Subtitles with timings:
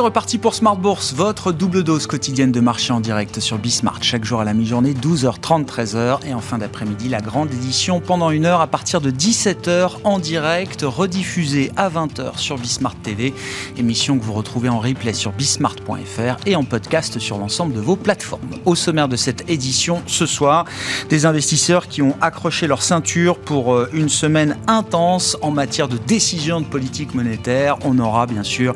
[0.00, 4.02] C'est reparti pour Smart Bourse, votre double dose quotidienne de marché en direct sur Bismart.
[4.02, 6.26] Chaque jour à la mi-journée, 12h30, 13h.
[6.26, 10.18] Et en fin d'après-midi, la grande édition pendant une heure à partir de 17h en
[10.18, 13.34] direct, rediffusée à 20h sur Bismart TV.
[13.76, 17.96] Émission que vous retrouvez en replay sur bismart.fr et en podcast sur l'ensemble de vos
[17.96, 18.48] plateformes.
[18.64, 20.64] Au sommaire de cette édition, ce soir,
[21.10, 25.98] des investisseurs qui ont accroché leur ceinture pour euh, une semaine intense en matière de
[25.98, 27.76] décision de politique monétaire.
[27.84, 28.74] On aura bien sûr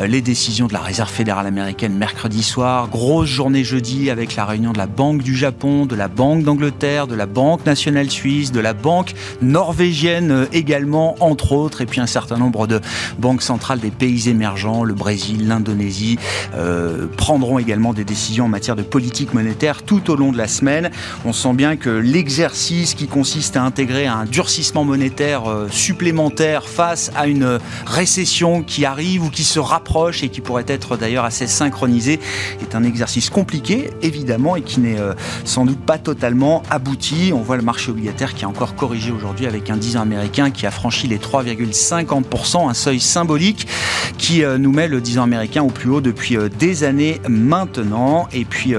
[0.00, 2.88] euh, les décisions de la Réserve fédérale américaine mercredi soir.
[2.88, 7.06] Grosse journée jeudi avec la réunion de la Banque du Japon, de la Banque d'Angleterre,
[7.06, 12.00] de la Banque nationale suisse, de la Banque norvégienne euh, également, entre autres, et puis
[12.00, 12.80] un certain nombre de
[13.18, 16.18] banques centrales des pays émergents, le Brésil, l'Indonésie,
[16.54, 20.48] euh, prendront également des décisions en matière de politique monétaire tout au long de la
[20.48, 20.90] semaine.
[21.24, 27.10] On sent bien que l'exercice qui consiste à intégrer un durcissement monétaire euh, supplémentaire face
[27.16, 31.48] à une récession qui arrive ou qui se rapproche et qui pourrait être d'ailleurs assez
[31.48, 32.20] synchronisé,
[32.62, 35.14] est un exercice compliqué, évidemment, et qui n'est euh,
[35.44, 37.32] sans doute pas totalement abouti.
[37.34, 40.50] On voit le marché obligataire qui a encore corrigé aujourd'hui avec un 10 ans américain
[40.50, 43.66] qui a franchi les 3,50%, un seuil symbolique
[44.18, 47.20] qui euh, nous met le 10 ans américain au plus haut depuis euh, des années
[47.28, 48.28] maintenant.
[48.32, 48.74] Et puis,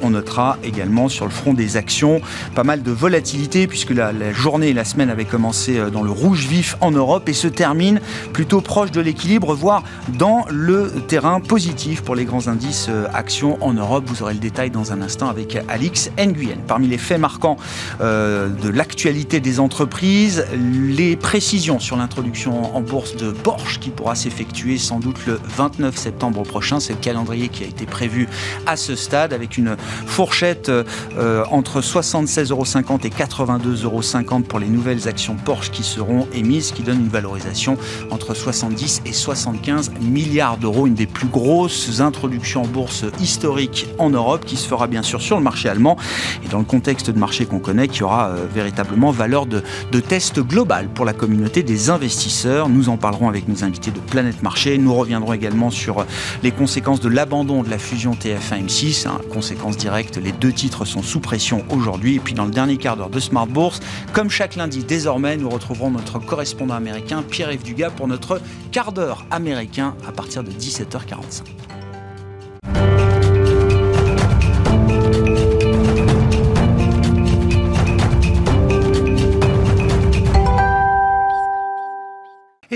[0.00, 2.20] on notera également sur le front des actions
[2.54, 6.10] pas mal de volatilité puisque la, la journée et la semaine avaient commencé dans le
[6.10, 8.00] rouge vif en Europe et se terminent
[8.32, 13.58] plutôt proche de l'équilibre, voire dans le terrain positif pour les grands indices euh, actions
[13.62, 14.04] en Europe.
[14.06, 16.58] Vous aurez le détail dans un instant avec Alix Nguyen.
[16.68, 17.56] Parmi les faits marquants
[18.00, 24.14] euh, de l'actualité des entreprises, les précisions sur l'introduction en bourse de Porsche qui pourra
[24.14, 26.78] s'effectuer sans doute le 29 septembre prochain.
[26.78, 28.28] C'est le calendrier qui a été prévu
[28.66, 32.64] à ce stade avec une fourchette euh, entre 76,50 euros
[33.02, 37.76] et 82,50 euros pour les nouvelles actions Porsche qui seront émises, qui donne une valorisation
[38.12, 44.44] entre 70 et 75 milliards d'euros des plus grosses introductions en bourse historiques en Europe,
[44.44, 45.96] qui se fera bien sûr sur le marché allemand
[46.44, 49.62] et dans le contexte de marché qu'on connaît, qui aura euh, véritablement valeur de,
[49.92, 52.68] de test global pour la communauté des investisseurs.
[52.68, 54.76] Nous en parlerons avec nos invités de Planète Marché.
[54.76, 56.04] Nous reviendrons également sur
[56.42, 59.08] les conséquences de l'abandon de la fusion TF1-M6.
[59.08, 62.16] Hein, conséquences directes, les deux titres sont sous pression aujourd'hui.
[62.16, 63.80] Et puis dans le dernier quart d'heure de Smart Bourse,
[64.12, 68.38] comme chaque lundi désormais, nous retrouverons notre correspondant américain Pierre-Yves Dugas pour notre
[68.70, 71.79] quart d'heure américain à partir de 17 7h45.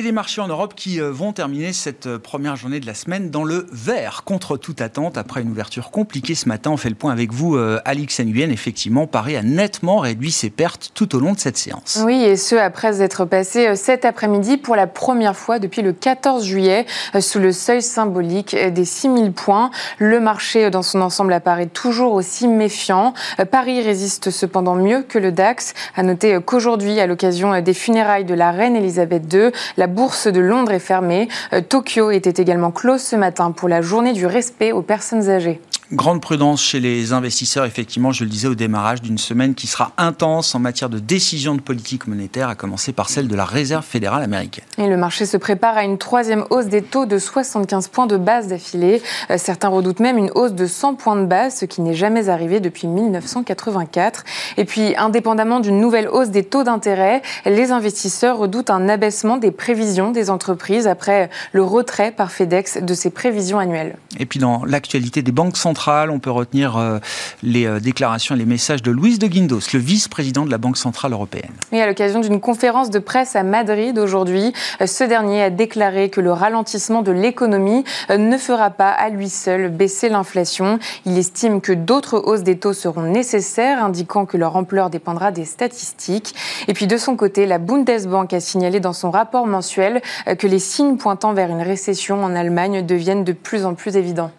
[0.04, 3.30] Des marchés en Europe qui euh, vont terminer cette euh, première journée de la semaine
[3.30, 5.16] dans le vert, contre toute attente.
[5.16, 8.50] Après une ouverture compliquée ce matin, on fait le point avec vous, euh, Alix Nguyen.
[8.50, 12.02] Effectivement, Paris a nettement réduit ses pertes tout au long de cette séance.
[12.04, 16.44] Oui, et ce, après être passé cet après-midi pour la première fois depuis le 14
[16.44, 16.84] juillet
[17.18, 19.70] sous le seuil symbolique des 6000 points.
[19.96, 23.14] Le marché dans son ensemble apparaît toujours aussi méfiant.
[23.50, 25.72] Paris résiste cependant mieux que le DAX.
[25.96, 30.40] À noter qu'aujourd'hui, à l'occasion des funérailles de la reine Elisabeth II, la bourse de
[30.40, 31.28] Londres est fermée.
[31.52, 35.60] Euh, Tokyo était également close ce matin pour la journée du respect aux personnes âgées.
[35.92, 39.92] Grande prudence chez les investisseurs, effectivement, je le disais au démarrage d'une semaine qui sera
[39.98, 43.84] intense en matière de décision de politique monétaire, à commencer par celle de la Réserve
[43.84, 44.64] fédérale américaine.
[44.78, 48.16] Et le marché se prépare à une troisième hausse des taux de 75 points de
[48.16, 49.02] base d'affilée.
[49.30, 52.30] Euh, certains redoutent même une hausse de 100 points de base, ce qui n'est jamais
[52.30, 54.24] arrivé depuis 1984.
[54.56, 59.50] Et puis, indépendamment d'une nouvelle hausse des taux d'intérêt, les investisseurs redoutent un abaissement des
[59.50, 63.96] prévisions des entreprises après le retrait par FedEx de ses prévisions annuelles.
[64.18, 65.73] Et puis, dans l'actualité des banques centrales,
[66.10, 66.98] on peut retenir euh,
[67.42, 70.76] les euh, déclarations et les messages de Luis de Guindos, le vice-président de la Banque
[70.76, 71.52] Centrale Européenne.
[71.72, 76.10] Et à l'occasion d'une conférence de presse à Madrid aujourd'hui, euh, ce dernier a déclaré
[76.10, 80.78] que le ralentissement de l'économie ne fera pas à lui seul baisser l'inflation.
[81.06, 85.44] Il estime que d'autres hausses des taux seront nécessaires, indiquant que leur ampleur dépendra des
[85.44, 86.34] statistiques.
[86.68, 90.02] Et puis de son côté, la Bundesbank a signalé dans son rapport mensuel
[90.38, 94.30] que les signes pointant vers une récession en Allemagne deviennent de plus en plus évidents.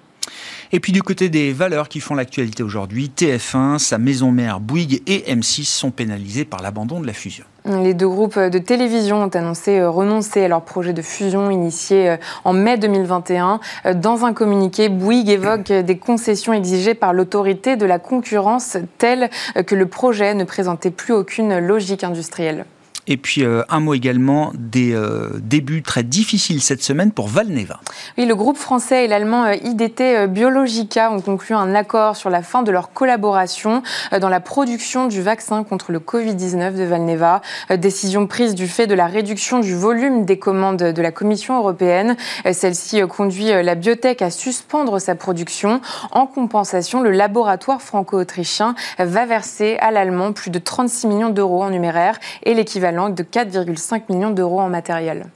[0.71, 5.01] Et puis du côté des valeurs qui font l'actualité aujourd'hui, TF1, sa maison mère Bouygues
[5.07, 7.45] et M6 sont pénalisés par l'abandon de la fusion.
[7.65, 12.11] Les deux groupes de télévision ont annoncé euh, renoncer à leur projet de fusion initié
[12.11, 13.59] euh, en mai 2021.
[13.87, 19.31] Euh, dans un communiqué, Bouygues évoque des concessions exigées par l'autorité de la concurrence telles
[19.65, 22.65] que le projet ne présentait plus aucune logique industrielle.
[23.07, 27.79] Et puis euh, un mot également des euh, débuts très difficiles cette semaine pour Valneva.
[28.17, 32.41] Oui, le groupe français et l'allemand euh, IDT Biologica ont conclu un accord sur la
[32.41, 33.83] fin de leur collaboration
[34.19, 37.41] dans la production du vaccin contre le Covid-19 de Valneva.
[37.77, 42.15] Décision prise du fait de la réduction du volume des commandes de la Commission européenne.
[42.51, 45.81] Celle-ci conduit la biotech à suspendre sa production.
[46.11, 51.69] En compensation, le laboratoire franco-autrichien va verser à l'allemand plus de 36 millions d'euros en
[51.69, 55.27] numéraire et l'équivalent de 4,5 millions d'euros en matériel.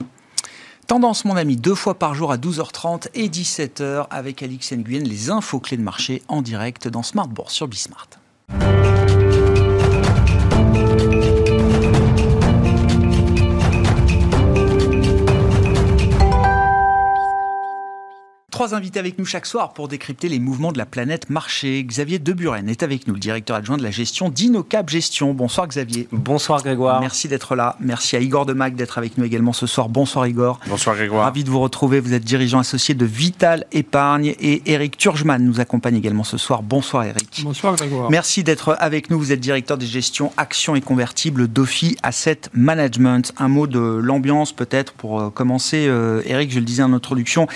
[0.87, 5.29] Tendance, mon ami, deux fois par jour à 12h30 et 17h avec Alix Nguyen, les
[5.29, 8.18] infos clés de marché en direct dans Smart Bourse sur Bismart.
[18.59, 21.81] Trois invités avec nous chaque soir pour décrypter les mouvements de la planète marché.
[21.81, 25.33] Xavier Deburen est avec nous, le directeur adjoint de la gestion d'Inocap Gestion.
[25.33, 26.09] Bonsoir Xavier.
[26.11, 26.99] Bonsoir Grégoire.
[26.99, 27.77] Merci d'être là.
[27.79, 29.87] Merci à Igor Demac d'être avec nous également ce soir.
[29.87, 30.59] Bonsoir Igor.
[30.67, 31.23] Bonsoir Grégoire.
[31.23, 32.01] Ravi de vous retrouver.
[32.01, 36.61] Vous êtes dirigeant associé de Vital Épargne et Eric Turgeman nous accompagne également ce soir.
[36.61, 37.39] Bonsoir Eric.
[37.45, 38.11] Bonsoir Grégoire.
[38.11, 39.17] Merci d'être avec nous.
[39.17, 43.31] Vous êtes directeur des gestions actions et convertibles d'Ophi Asset Management.
[43.37, 45.85] Un mot de l'ambiance peut-être pour euh, commencer.
[45.87, 47.47] Euh, Eric, je le disais en introduction,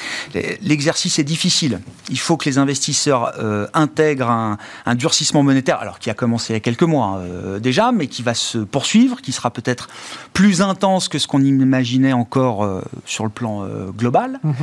[0.61, 1.79] l'exercice est difficile
[2.09, 6.55] il faut que les investisseurs euh, intègrent un, durcissement monétaire, alors qui a commencé il
[6.55, 9.87] y a quelques mois euh, déjà, mais qui va se poursuivre, qui sera peut-être
[10.33, 13.67] plus intense que ce qu'on imaginait encore euh, sur le plan
[13.97, 14.39] global.
[14.43, 14.53] Mhm.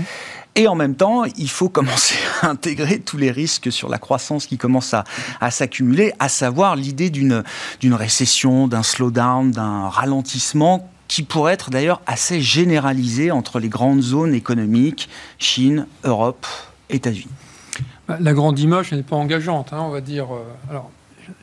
[0.56, 4.46] Et en même temps, il faut commencer à intégrer tous les risques sur la croissance
[4.46, 5.04] qui commencent à,
[5.40, 7.42] à s'accumuler, à savoir l'idée d'une
[7.82, 14.32] récession, d'un slowdown, d'un ralentissement qui pourrait être d'ailleurs assez généralisé entre les grandes zones
[14.32, 15.08] économiques,
[15.40, 16.46] Chine, Europe,
[16.88, 17.32] États-Unis.
[18.06, 20.32] Bah, la grande image n'est pas engageante, hein, on va dire.
[20.32, 20.88] Euh, alors,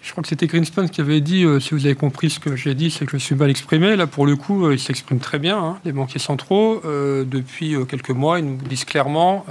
[0.01, 2.55] je crois que c'était Greenspan qui avait dit, euh, si vous avez compris ce que
[2.55, 3.97] j'ai dit, c'est que je suis mal exprimé.
[3.97, 5.57] Là, pour le coup, euh, il s'exprime très bien.
[5.57, 9.45] Hein, les banquiers centraux, depuis quelques mois, ils nous disent clairement,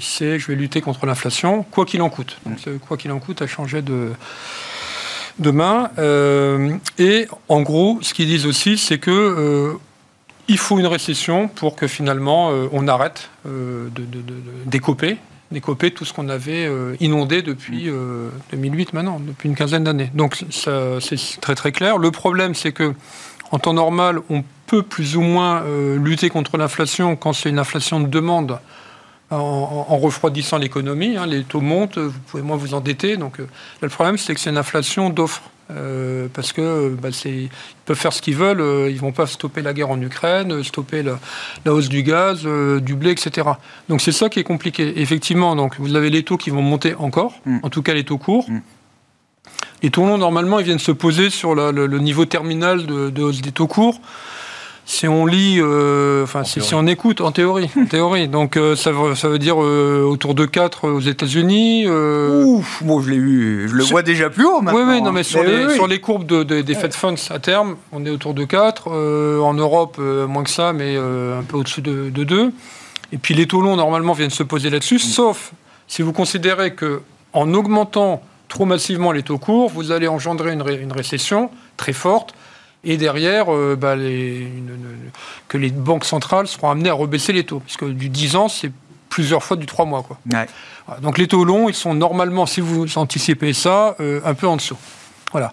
[0.00, 2.36] c'est je vais lutter contre l'inflation, quoi qu'il en coûte.
[2.44, 4.12] Donc, quoi qu'il en coûte a changé de
[5.38, 5.90] demain.
[6.98, 9.78] et en gros, ce qu'ils disent aussi, c'est que
[10.48, 14.04] il faut une récession pour que finalement euh, on arrête euh, de,
[14.66, 15.18] décoper,
[15.90, 17.88] tout ce qu'on avait euh, inondé depuis
[18.52, 20.10] 2008 maintenant, depuis une quinzaine d'années.
[20.14, 21.98] Donc c'est très très clair.
[21.98, 22.94] Le problème c'est que
[23.52, 25.62] en temps normal, on peut plus ou moins
[25.96, 28.58] lutter contre l'inflation quand c'est une inflation de demande
[29.30, 31.16] en, refroidissant l'économie.
[31.16, 31.26] Hein.
[31.26, 33.16] les taux montent, vous pouvez moins vous endetter.
[33.16, 33.38] Donc
[33.80, 35.42] le problème c'est que c'est une inflation d'offres.
[35.72, 37.48] Euh, parce que bah, ils
[37.86, 41.02] peuvent faire ce qu'ils veulent, euh, ils vont pas stopper la guerre en Ukraine, stopper
[41.02, 43.48] la, hausse du gaz, euh, du blé, etc.
[43.88, 45.00] Donc c'est ça qui est compliqué.
[45.00, 47.58] Effectivement, donc vous avez les taux qui vont monter encore, mm.
[47.64, 48.48] en tout cas les taux courts.
[48.48, 48.60] Mm.
[49.82, 53.42] Les taux longs, normalement, ils viennent se poser sur le, niveau terminal de, de hausse
[53.42, 54.00] des taux courts
[54.88, 58.28] si on lit, euh, enfin si, on écoute, en théorie, en théorie.
[58.36, 61.88] Donc euh, ça, veut, ça veut dire euh, autour de 4 aux États-Unis.
[61.88, 64.80] Ouf, moi je l'ai vu, je le vois déjà plus haut maintenant.
[64.80, 68.06] Oui, oui, non, mais sur, les, sur les courbes des Fed Funds à terme, on
[68.06, 68.88] est autour de 4.
[69.42, 72.52] en Europe, moins que ça, mais un peu au-dessus de, 2.
[73.12, 74.98] Et puis les taux longs, normalement, viennent se poser là-dessus, mm.
[74.98, 75.52] sauf
[75.88, 77.02] si vous considérez que
[77.32, 82.34] en augmentant trop massivement les taux courts, vous allez engendrer une, une récession très forte
[82.86, 83.96] et derrière, euh, bah,
[85.48, 87.58] que les banques centrales seront amenées à rebaisser les taux.
[87.58, 88.70] Parce que du 10 ans, c'est
[89.08, 90.04] plusieurs fois du 3 mois.
[90.04, 90.18] Quoi.
[91.02, 94.56] Donc les taux longs, ils sont normalement, si vous anticipez ça, euh, un peu en
[94.56, 94.78] dessous.
[95.32, 95.52] Voilà.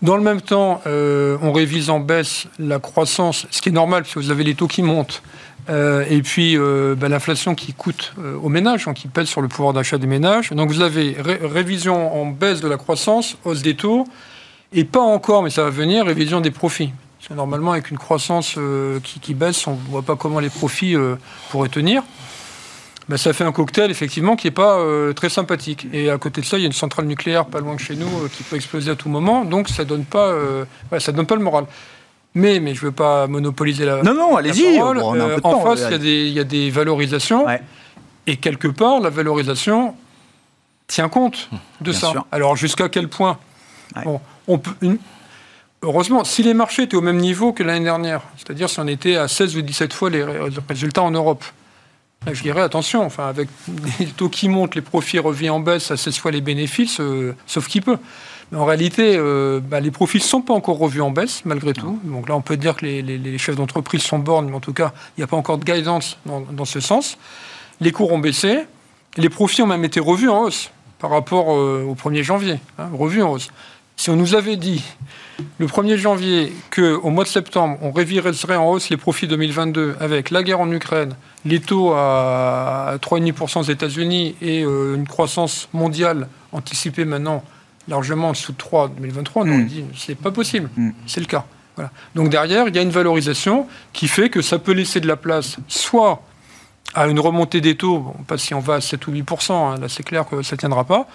[0.00, 4.04] Dans le même temps, euh, on révise en baisse la croissance, ce qui est normal,
[4.04, 5.22] parce que vous avez les taux qui montent,
[5.68, 6.56] et puis
[6.96, 10.50] bah, l'inflation qui coûte aux ménages, donc qui pèse sur le pouvoir d'achat des ménages.
[10.50, 14.04] Donc vous avez révision en baisse de la croissance, hausse des taux,
[14.72, 16.92] et pas encore, mais ça va venir, révision des profits.
[17.18, 20.48] Parce que normalement, avec une croissance euh, qui, baisse, on ne voit pas comment les
[20.48, 21.16] profits euh,
[21.50, 22.02] pourraient tenir.
[23.08, 25.88] Ben, ça fait un cocktail, effectivement, qui n'est pas euh, très sympathique.
[25.92, 27.96] Et à côté de ça, il y a une centrale nucléaire pas loin de chez
[27.96, 29.44] nous qui peut exploser à tout moment.
[29.44, 30.32] Donc, ça ne donne, pas,
[30.98, 31.66] ça donne pas le moral.
[32.34, 34.02] Mais, mais je ne veux pas monopoliser la.
[34.02, 34.80] Non, non, allez-y.
[34.80, 37.44] en face, il y, y, a des valorisations.
[38.28, 39.96] Et quelque part, la valorisation
[40.86, 41.50] tient compte
[41.80, 42.12] de ça.
[42.30, 43.36] Alors, jusqu'à quel point?
[44.50, 44.74] On peut,
[45.82, 49.16] heureusement, si les marchés étaient au même niveau que l'année dernière, c'est-à-dire si on était
[49.16, 50.24] à 16 ou 17 fois les
[50.68, 51.44] résultats en Europe,
[52.30, 53.48] je dirais attention, enfin, avec
[53.98, 57.34] les taux qui montent, les profits reviennent en baisse à 16 fois les bénéfices, euh,
[57.46, 57.98] sauf qui peut.
[58.52, 61.72] Mais en réalité, euh, bah, les profits ne sont pas encore revus en baisse, malgré
[61.72, 62.00] tout.
[62.04, 64.92] Donc là, on peut dire que les, chefs d'entreprise sont bornes, mais en tout cas,
[65.16, 67.16] il n'y a pas encore de guidance dans, ce sens.
[67.80, 68.64] Les cours ont baissé,
[69.16, 72.88] les profits ont même été revus en hausse par rapport euh, au 1er janvier, hein,
[72.92, 73.50] revus en hausse
[74.00, 74.82] Si on nous avait dit
[75.58, 80.30] le 1er janvier qu'au mois de septembre, on réviserait en hausse les profits 2022 avec
[80.30, 86.28] la guerre en Ukraine, les taux à 3,5% aux États-Unis et euh, une croissance mondiale
[86.52, 87.44] anticipée maintenant
[87.88, 89.66] largement en dessous de 3 en 2023, on aurait mm.
[89.66, 90.70] dit c'est pas possible.
[90.78, 90.92] Mm.
[91.06, 91.44] C'est le cas.
[91.76, 91.90] Voilà.
[92.14, 95.16] Donc derrière, il y a une valorisation qui fait que ça peut laisser de la
[95.16, 96.22] place soit
[96.94, 99.78] à une remontée des taux, bon, pas si on va à 7 ou 8%, hein,
[99.78, 101.06] là c'est clair que ça ne tiendra pas,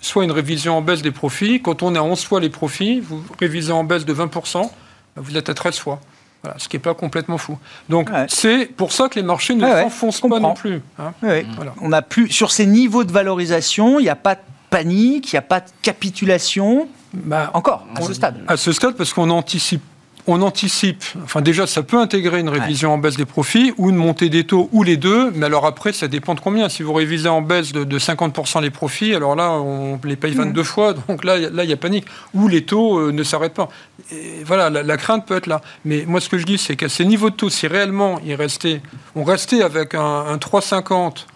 [0.00, 1.60] soit une révision en baisse des profits.
[1.62, 4.68] Quand on est à 11 fois les profits, vous révisez en baisse de 20%, bah,
[5.16, 6.00] vous êtes à 13 fois.
[6.42, 7.58] Voilà, ce qui n'est pas complètement fou.
[7.88, 10.82] Donc c'est pour ça que les marchés ne s'enfoncent pas non plus.
[10.98, 11.12] Hein.
[11.80, 15.34] On a plus sur ces niveaux de valorisation, il n'y a pas de panique, il
[15.34, 16.88] n'y a pas de capitulation.
[17.14, 18.44] Bah, encore à ce stade.
[18.46, 19.82] À ce stade, parce qu'on anticipe
[20.26, 23.96] on anticipe, enfin déjà ça peut intégrer une révision en baisse des profits ou une
[23.96, 26.68] montée des taux ou les deux, mais alors après ça dépend de combien.
[26.68, 30.60] Si vous révisez en baisse de, 50% les profits, alors là on les paye 22
[30.60, 30.64] mmh.
[30.64, 32.06] fois, donc là il y a panique.
[32.34, 33.68] Ou les taux euh, ne s'arrêtent pas.
[34.12, 35.60] Et voilà, la, crainte peut être là.
[35.84, 38.20] Mais moi ce que je dis c'est qu'à ces niveaux de taux, si réellement
[39.14, 41.26] on restait avec un, un 3,50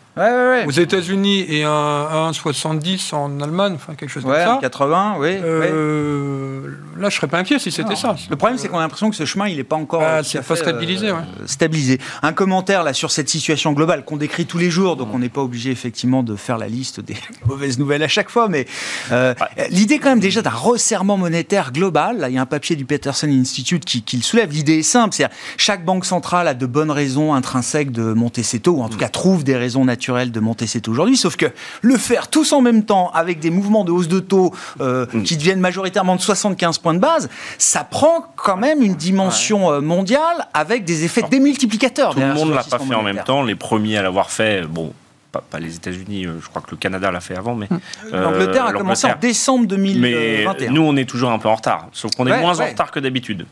[0.67, 4.59] aux États-Unis et un, 1,70 en Allemagne, enfin quelque chose comme ça.
[4.61, 5.29] 80, oui.
[5.43, 8.17] Euh, là, je serais pas inquiet si c'était ça.
[8.29, 10.57] Le problème, c'est qu'on a l'impression que ce chemin, il n'est pas encore ah, pas
[10.57, 11.11] stabilisé.
[11.11, 11.15] Euh,
[11.47, 11.99] stabilisé.
[12.23, 15.29] Un commentaire là sur cette situation globale qu'on décrit tous les jours, donc on n'est
[15.29, 18.67] pas obligé effectivement de faire la liste des mauvaises nouvelles à chaque fois, mais
[19.13, 19.35] euh,
[19.71, 22.19] l'idée quand même déjà d'un resserrement monétaire global.
[22.19, 24.53] Là, il y a un papier du Peterson Institute qui, qui le soulève.
[24.53, 28.61] L'idée est simple, c'est chaque banque centrale a de bonnes raisons intrinsèques de monter ses
[28.61, 31.37] taux, ou en tout cas trouve des raisons naturelles de monter ses taux aujourd'hui, sauf
[31.37, 31.47] que
[31.83, 35.23] le faire tous en même temps avec des mouvements de hausse de taux euh, mm.
[35.23, 39.81] qui deviennent majoritairement de 75 points de base, ça prend quand même une dimension euh,
[39.81, 42.15] mondiale avec des effets démultiplicateurs.
[42.15, 43.43] Tout le monde ne l'a pas fait en même temps.
[43.43, 44.93] Les premiers à l'avoir fait, bon,
[45.33, 47.69] pas, les États-Unis, euh, je crois que le Canada l'a fait avant, mais.
[48.13, 50.55] L'Angleterre a commencé en décembre 2021.
[50.59, 52.91] Mais nous, on est toujours un peu en retard, sauf qu'on est moins en retard
[52.91, 53.47] que d'habitude.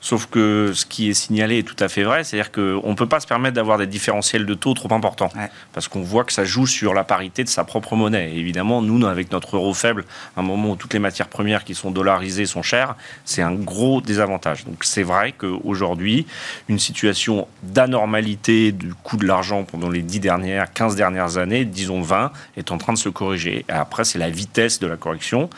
[0.00, 3.08] Sauf que ce qui est signalé est tout à fait vrai, c'est-à-dire qu'on ne peut
[3.08, 5.30] pas se permettre d'avoir des différentiels de taux trop importants,
[5.72, 8.32] parce qu'on voit que ça joue sur la parité de sa propre monnaie.
[8.32, 10.04] Et évidemment, nous, avec notre euro faible,
[10.36, 13.52] à un moment où toutes les matières premières qui sont dollarisées sont chères, c'est un
[13.52, 14.64] gros désavantage.
[14.64, 16.26] Donc c'est vrai qu'aujourd'hui,
[16.68, 22.00] une situation d'anormalité du coût de l'argent pendant les 10 dernières, 15 dernières années, disons
[22.00, 23.64] 20, est en train de se corriger.
[23.68, 25.50] Et après, c'est la vitesse de la correction.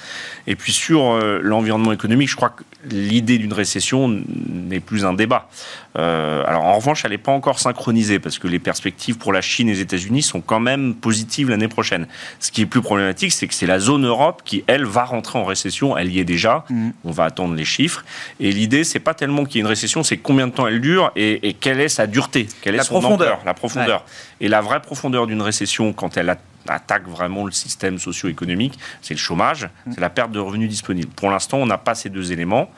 [0.46, 5.12] Et puis sur euh, l'environnement économique, je crois que l'idée d'une récession n'est plus un
[5.12, 5.48] débat.
[5.98, 9.40] Euh, alors en revanche, elle n'est pas encore synchronisée parce que les perspectives pour la
[9.40, 12.06] Chine et les États-Unis sont quand même positives l'année prochaine.
[12.40, 15.38] Ce qui est plus problématique, c'est que c'est la zone Europe qui, elle, va rentrer
[15.38, 15.96] en récession.
[15.96, 16.64] Elle y est déjà.
[16.70, 16.90] Mm.
[17.04, 18.04] On va attendre les chiffres.
[18.40, 20.80] Et l'idée, c'est pas tellement qu'il y ait une récession, c'est combien de temps elle
[20.80, 23.40] dure et, quelle est sa dureté, quelle est la son profondeur.
[23.44, 24.04] la profondeur.
[24.40, 26.36] Et la vraie profondeur d'une récession, quand elle
[26.68, 29.92] attaque vraiment le système socio-économique, c'est le chômage, mm.
[29.94, 31.10] c'est la perte de revenus disponibles.
[31.16, 32.70] Pour l'instant, on n'a pas ces deux éléments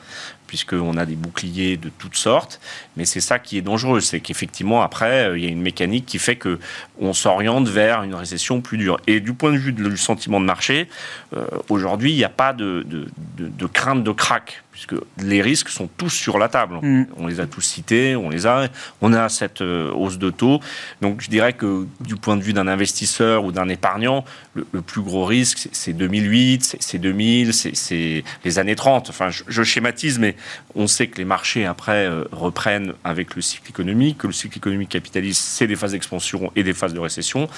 [0.51, 2.59] puisqu'on a des boucliers de toutes sortes.
[2.97, 6.05] Mais c'est ça qui est dangereux, c'est qu'effectivement, après, euh, il y a une mécanique
[6.05, 6.59] qui fait que
[6.99, 8.99] on s'oriente vers une récession plus dure.
[9.07, 10.89] Et du point de vue du sentiment de marché,
[11.33, 15.87] euh, aujourd'hui, il n'y a pas de, de, crainte de crack, puisque les risques sont
[15.87, 16.79] tous sur la table.
[16.81, 17.05] Mm.
[17.15, 18.67] On les a tous cités, on les a.
[18.99, 20.59] On a cette euh, hausse de taux.
[21.01, 25.01] Donc, je dirais que du point de vue d'un investisseur ou d'un épargnant, le, plus
[25.01, 29.09] gros risque, c'est 2008, c'est 2000, c'est les années 30.
[29.09, 30.35] Enfin, je schématise, mais
[30.75, 34.57] on sait que les marchés, après, euh, reprennent avec le cycle économique, que le cycle
[34.57, 37.49] économique capitaliste, c'est des phases d'expansion et des phases de récession.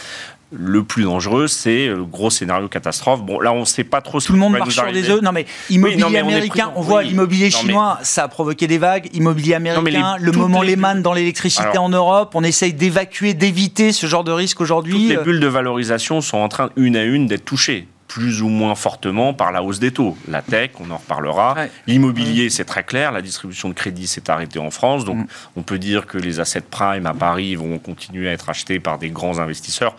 [0.52, 3.24] Le plus dangereux, c'est le gros scénario catastrophe.
[3.24, 4.20] Bon, là, on ne sait pas trop.
[4.20, 5.22] Tout le monde marche sur des œufs.
[5.22, 9.10] Non, mais immobilier américain, on, voit l'immobilier chinois, ça a provoqué des vagues.
[9.14, 14.24] Immobilier américain, le moment Lehman dans l'électricité en Europe, on essaye d'évacuer, d'éviter ce genre
[14.24, 14.94] de risque aujourd'hui.
[14.94, 15.24] Toutes les euh.
[15.24, 19.34] bulles de valorisation sont en train, une à une, d'être touchées plus ou moins fortement
[19.34, 20.16] par la hausse des taux.
[20.28, 21.56] La tech, on en reparlera.
[21.88, 23.12] L'immobilier, c'est très clair.
[23.12, 25.04] La distribution de crédit s'est arrêtée en France.
[25.04, 25.28] Donc, mm.
[25.56, 29.00] on peut dire que les assets prime à Paris vont continuer à être achetés par
[29.00, 29.96] des grands investisseurs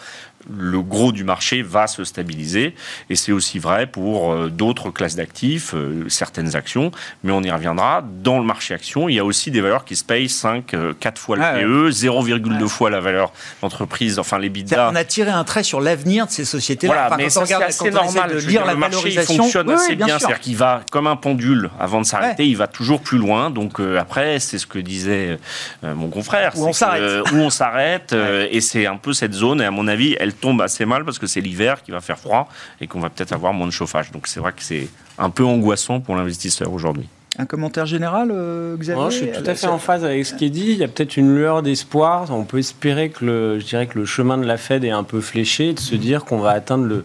[0.50, 2.74] le gros du marché va se stabiliser.
[3.10, 6.90] Et c'est aussi vrai pour euh, d'autres classes d'actifs, euh, certaines actions,
[7.22, 8.04] mais on y reviendra.
[8.22, 10.74] Dans le marché action, il y a aussi des valeurs qui se payent 5, 4
[10.74, 13.32] euh, fois le ah PE, 0,2 fois la valeur
[13.62, 14.90] d'entreprise, enfin les bidas.
[14.90, 17.08] On a tiré un trait sur l'avenir de ces sociétés-là.
[17.08, 18.32] Voilà, mais c'est assez normal.
[18.34, 22.00] De lire la le marché fonctionne assez bien, c'est-à-dire qu'il va comme un pendule avant
[22.00, 23.50] de s'arrêter, il va toujours plus loin.
[23.50, 25.38] Donc après, c'est ce que disait
[25.82, 26.52] mon confrère.
[26.56, 27.32] Où on s'arrête.
[27.32, 28.14] où on s'arrête,
[28.50, 31.18] et c'est un peu cette zone, et à mon avis, elle tombe assez mal parce
[31.18, 32.48] que c'est l'hiver qui va faire froid
[32.80, 34.10] et qu'on va peut-être avoir moins de chauffage.
[34.12, 34.88] Donc c'est vrai que c'est
[35.18, 37.08] un peu angoissant pour l'investisseur aujourd'hui.
[37.36, 40.44] Un commentaire général, euh, Xavier Je suis tout à fait en phase avec ce qui
[40.44, 40.70] est dit.
[40.70, 42.30] Il y a peut-être une lueur d'espoir.
[42.30, 45.02] On peut espérer que le, je dirais que le chemin de la Fed est un
[45.02, 47.04] peu fléché, de se dire qu'on va atteindre le,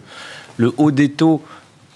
[0.56, 1.42] le haut des taux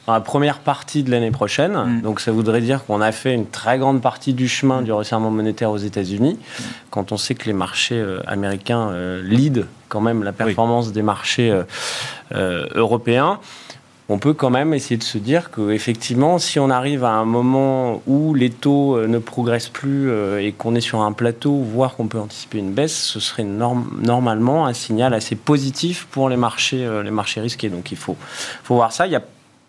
[0.06, 1.72] dans la première partie de l'année prochaine.
[1.72, 2.00] Mm.
[2.02, 5.30] Donc ça voudrait dire qu'on a fait une très grande partie du chemin du resserrement
[5.30, 6.62] monétaire aux États-Unis, mm.
[6.90, 11.02] quand on sait que les marchés euh, américains euh, lead quand même la performance des
[11.02, 11.62] marchés
[12.34, 13.38] euh, européens.
[14.08, 18.02] On peut quand même essayer de se dire qu'effectivement, si on arrive à un moment
[18.08, 22.18] où les taux ne progressent plus et qu'on est sur un plateau, voire qu'on peut
[22.18, 27.40] anticiper une baisse, ce serait normalement un signal assez positif pour les marchés, les marchés
[27.40, 27.70] risqués.
[27.70, 28.16] Donc il faut,
[28.62, 29.06] faut voir ça.
[29.06, 29.22] Il y a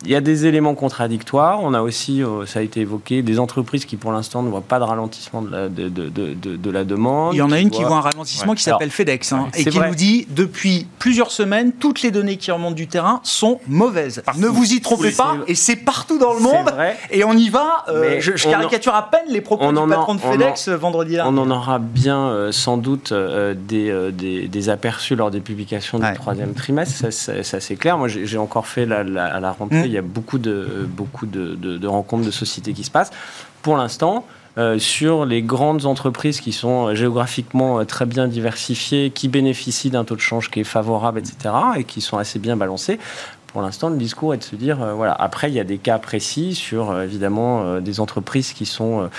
[0.04, 1.60] il y a des éléments contradictoires.
[1.64, 4.62] On a aussi, euh, ça a été évoqué, des entreprises qui pour l'instant ne voient
[4.62, 7.34] pas de ralentissement de la, de, de, de, la demande.
[7.34, 9.80] Il y en a une qui voit un ralentissement qui s'appelle FedEx hein, et qui
[9.80, 14.22] nous dit depuis plusieurs semaines, toutes les données qui remontent du terrain sont mauvaises.
[14.38, 16.74] Ne vous y trompez pas, et c'est partout dans le monde.
[17.10, 17.86] Et on y va.
[17.88, 21.32] Euh, je, caricature à peine les propos du patron de FedEx euh, vendredi dernier.
[21.40, 26.54] On en aura bien sans doute des, des, des, aperçus lors des publications du troisième
[26.54, 27.12] trimestre.
[27.12, 27.98] Ça, c'est clair.
[27.98, 29.85] Moi, j'ai encore fait la, à la rentrée.
[29.86, 33.12] Il y a beaucoup de, beaucoup de, rencontres de sociétés qui se passent.
[33.62, 34.26] Pour l'instant,
[34.58, 40.06] euh, sur les grandes entreprises qui sont géographiquement euh, très bien diversifiées, qui bénéficient d'un
[40.06, 42.98] taux de change qui est favorable, etc., et qui sont assez bien balancées,
[43.56, 45.78] pour l'instant, le discours est de se dire, euh, voilà, après, il y a des
[45.78, 49.10] cas précis sur, évidemment, des entreprises qui sont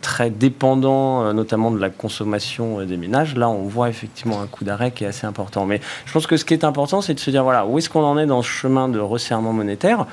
[0.00, 3.36] très dépendants, notamment de la consommation des ménages.
[3.36, 5.66] Là, on voit effectivement un coup d'arrêt qui est assez important.
[5.66, 7.90] Mais je pense que ce qui est important, c'est de se dire, voilà, où est-ce
[7.90, 10.06] qu'on en est dans ce chemin de resserrement monétaire?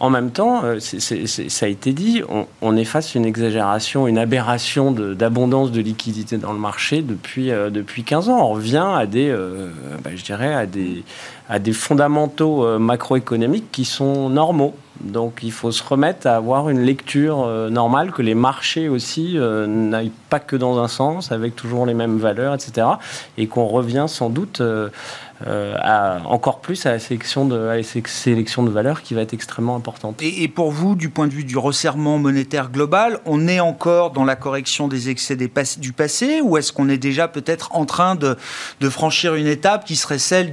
[0.00, 2.22] En même temps, euh, ça a été dit,
[2.62, 7.50] on, est face à une exagération, une aberration d'abondance de, liquidités dans le marché depuis,
[7.50, 8.40] euh, depuis 15 ans.
[8.40, 9.68] On revient à des, euh,
[10.02, 10.10] bah,
[11.74, 14.74] fondamentaux macroéconomiques qui sont normaux.
[15.02, 20.12] Donc il faut se remettre à avoir une lecture normale, que les marchés aussi n'aillent
[20.28, 22.86] pas que dans un sens, avec toujours les mêmes valeurs, etc.
[23.38, 24.90] Et qu'on revient sans doute euh,
[25.46, 30.20] à, encore plus à la, sélection de, sélection de valeurs qui va être extrêmement importante.
[30.20, 34.24] Et, pour vous, du point de vue du resserrement monétaire global, on est encore dans
[34.24, 38.36] la correction des excès du passé ou est-ce qu'on est déjà peut-être en train de,
[38.80, 40.52] de, franchir une étape qui serait celle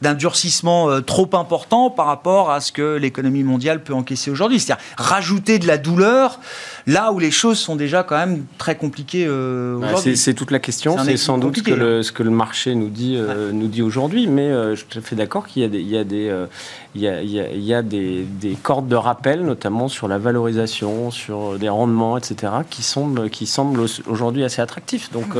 [0.00, 4.60] d'un durcissement euh, trop important par rapport à ce que l'économie mondiale peut encaisser aujourd'hui?
[4.60, 6.40] C'est-à-dire rajouter de la douleur
[6.86, 10.16] là où les choses sont déjà quand même très compliquées euh, aujourd'hui.
[10.16, 12.02] C'est toute la question, c'est sans doute ce que, le, hein.
[12.02, 15.46] ce que le marché nous dit, euh, nous dit aujourd'hui, mais euh, je suis d'accord
[15.46, 16.46] qu'il y a des, il y a des,
[16.94, 21.10] il y a, il y a des, des, cordes de rappel, notamment sur la valorisation,
[21.10, 25.10] sur des rendements, etc., qui semblent, qui semblent aujourd'hui assez attractifs.
[25.12, 25.36] Donc,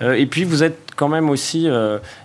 [0.00, 1.68] et puis vous êtes quand même aussi,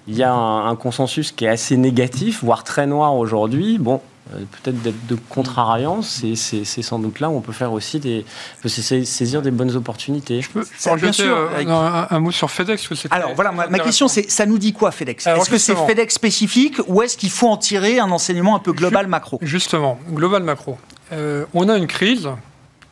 [0.07, 3.77] il y a un, un, consensus qui est assez négatif, voire très noir aujourd'hui.
[3.77, 8.25] Bon, peut-être d'être de contrariant, c'est sans doute là où on peut faire aussi des,
[8.65, 10.41] saisir des bonnes opportunités.
[10.41, 10.65] Je peux
[10.97, 12.89] bien sûr, euh, un, mot sur FedEx.
[13.11, 16.77] Alors voilà, ma, question c'est, ça nous dit quoi FedEx Est-ce que c'est FedEx spécifique
[16.87, 19.39] ou est-ce qu'il faut en tirer un enseignement un peu global macro?
[19.41, 20.77] Justement, global macro.
[21.11, 22.29] Euh, on a une crise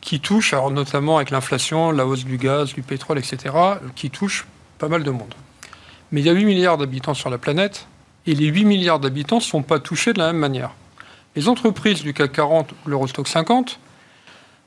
[0.00, 3.54] qui touche, alors notamment avec l'inflation, la hausse du gaz, du pétrole, etc.,
[3.94, 4.46] qui touche
[4.78, 5.34] pas mal de monde.
[6.10, 7.86] Mais il y a 8 milliards d'habitants sur la planète,
[8.26, 10.72] et les 8 milliards d'habitants ne sont pas touchés de la même manière.
[11.34, 13.78] Les entreprises du CAC 40 ou l'Eurostock 50,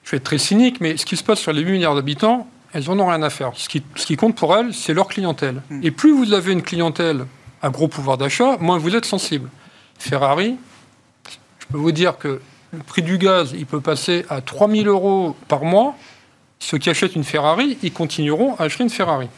[0.03, 2.47] je vais être très cynique, mais ce qui se passe sur les 8 milliards d'habitants,
[2.73, 3.51] elles n'en ont rien à faire.
[3.55, 5.61] Ce qui, ce qui compte pour elles, c'est leur clientèle.
[5.69, 5.79] Hmm.
[5.83, 7.25] Et plus vous avez une clientèle
[7.61, 9.49] à gros pouvoir d'achat, moins vous êtes sensible.
[9.97, 10.55] Ferrari,
[11.59, 12.41] je peux vous dire que
[12.73, 15.95] le prix du gaz, il peut passer à 3000 euros par mois.
[16.59, 19.29] Ceux qui achètent une Ferrari, ils continueront à acheter une Ferrari.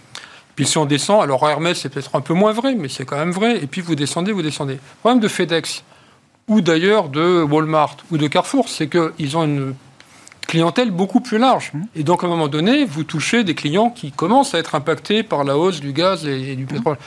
[0.56, 3.18] Puis si on descend, alors Hermès, c'est peut-être un peu moins vrai, mais c'est quand
[3.18, 3.58] même vrai.
[3.64, 4.74] Et puis vous descendez, vous descendez.
[4.74, 5.84] Le problème de FedEx,
[6.48, 9.76] ou d'ailleurs de Walmart ou de Carrefour, c'est qu'ils ont une
[10.48, 11.72] clientèle beaucoup plus large.
[11.74, 11.82] Mmh.
[11.98, 15.24] Et donc, à un moment donné, vous touchez des clients qui commencent à être impactés
[15.24, 16.68] par la hausse du gaz et, du mmh.
[16.68, 16.98] pétrole.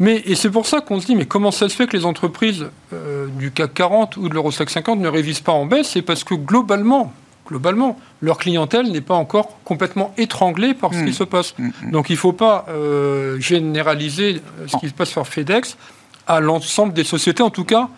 [0.00, 2.06] Mais, et c'est pour ça qu'on se dit, mais comment ça se fait que les
[2.06, 5.90] entreprises euh, du CAC 40 ou de l'Eurostock 50 ne révisent pas en baisse?
[5.90, 7.12] C'est parce que globalement,
[7.46, 11.06] globalement, leur clientèle n'est pas encore complètement étranglée par ce mmh.
[11.06, 11.54] qui se passe.
[11.92, 15.76] Donc il ne faut pas euh, généraliser ce qui se passe sur FedEx
[16.26, 17.88] à l'ensemble des sociétés, en tout cas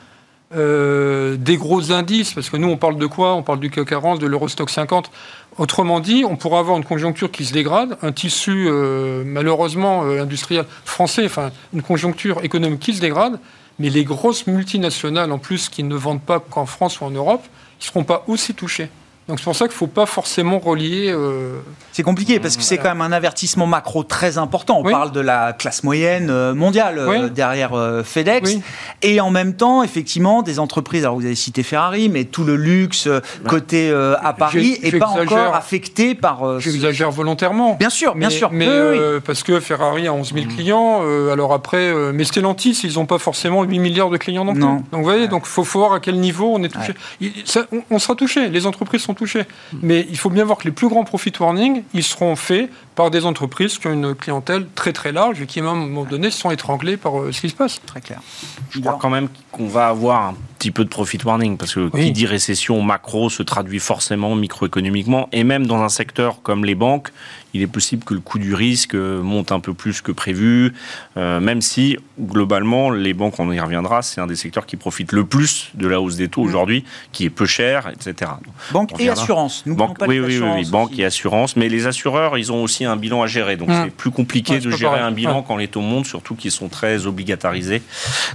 [0.55, 3.35] euh, des gros indices, parce que nous, on parle de quoi?
[3.35, 5.11] On parle du CAC 40, de l'Eurostock 50.
[5.59, 10.23] Autrement dit, on pourrait avoir une conjoncture qui se dégrade, un tissu euh, malheureusement euh,
[10.23, 13.38] industriel français, enfin une conjoncture économique qui se dégrade,
[13.79, 17.43] mais les grosses multinationales en plus qui ne vendent pas qu'en France ou en Europe,
[17.81, 18.88] ne seront pas aussi touchées.
[19.28, 21.08] Donc c'est pour ça qu'il ne faut pas forcément relier.
[21.08, 21.58] Euh,
[21.92, 24.80] c'est compliqué parce que c'est quand même un avertissement macro très important.
[24.80, 27.70] On parle de la classe moyenne euh, mondiale euh, derrière
[28.04, 28.56] FedEx.
[29.02, 32.56] Et en même temps, effectivement, des entreprises, alors vous avez cité Ferrari, mais tout le
[32.56, 33.08] luxe
[33.46, 36.58] côté à Paris n'est pas encore affecté par.
[36.58, 37.74] J'exagère volontairement.
[37.74, 38.50] Bien sûr, bien sûr.
[38.52, 38.66] Mais
[39.24, 40.48] parce que Ferrari a 11 000 mmh.
[40.48, 44.62] clients, alors après, mais Stellantis, ils n'ont pas forcément 8 milliards de clients non plus.
[44.62, 46.94] Donc vous voyez, donc faut, faut voir à quel niveau on est touché.
[47.72, 48.48] on, on sera touché.
[48.48, 49.44] Les entreprises sont touchés.
[49.83, 53.11] Mais il faut bien voir que les plus grands profit warnings, ils seront faits par
[53.11, 56.31] des entreprises qui ont une clientèle très très large et qui, à un moment donné,
[56.31, 57.81] sont étranglées par euh, ce qui se passe.
[57.87, 58.20] Très clair.
[58.70, 61.88] Je crois quand même qu'on va avoir un petit peu de profit warning parce que
[61.88, 66.77] qui dit récession macro se traduit forcément microéconomiquement et même dans un secteur comme les
[66.77, 67.11] banques,
[67.55, 70.72] il est possible que le coût du risque monte un peu plus que prévu,
[71.16, 75.12] euh, même si globalement les banques, on y reviendra, c'est un des secteurs qui profite
[75.12, 76.48] le plus de la hausse des taux mm.
[76.48, 78.31] aujourd'hui, qui est peu cher, etc.
[78.70, 79.64] Banque et assurance.
[79.66, 83.22] banque, oui, oui, oui, banque et assurance, mais les assureurs, ils ont aussi un bilan
[83.22, 83.85] à gérer, donc mm.
[83.85, 87.07] c'est plus compliqué de gérer un bilan quand les taux montent, surtout qu'ils sont très
[87.07, 87.83] obligatarisés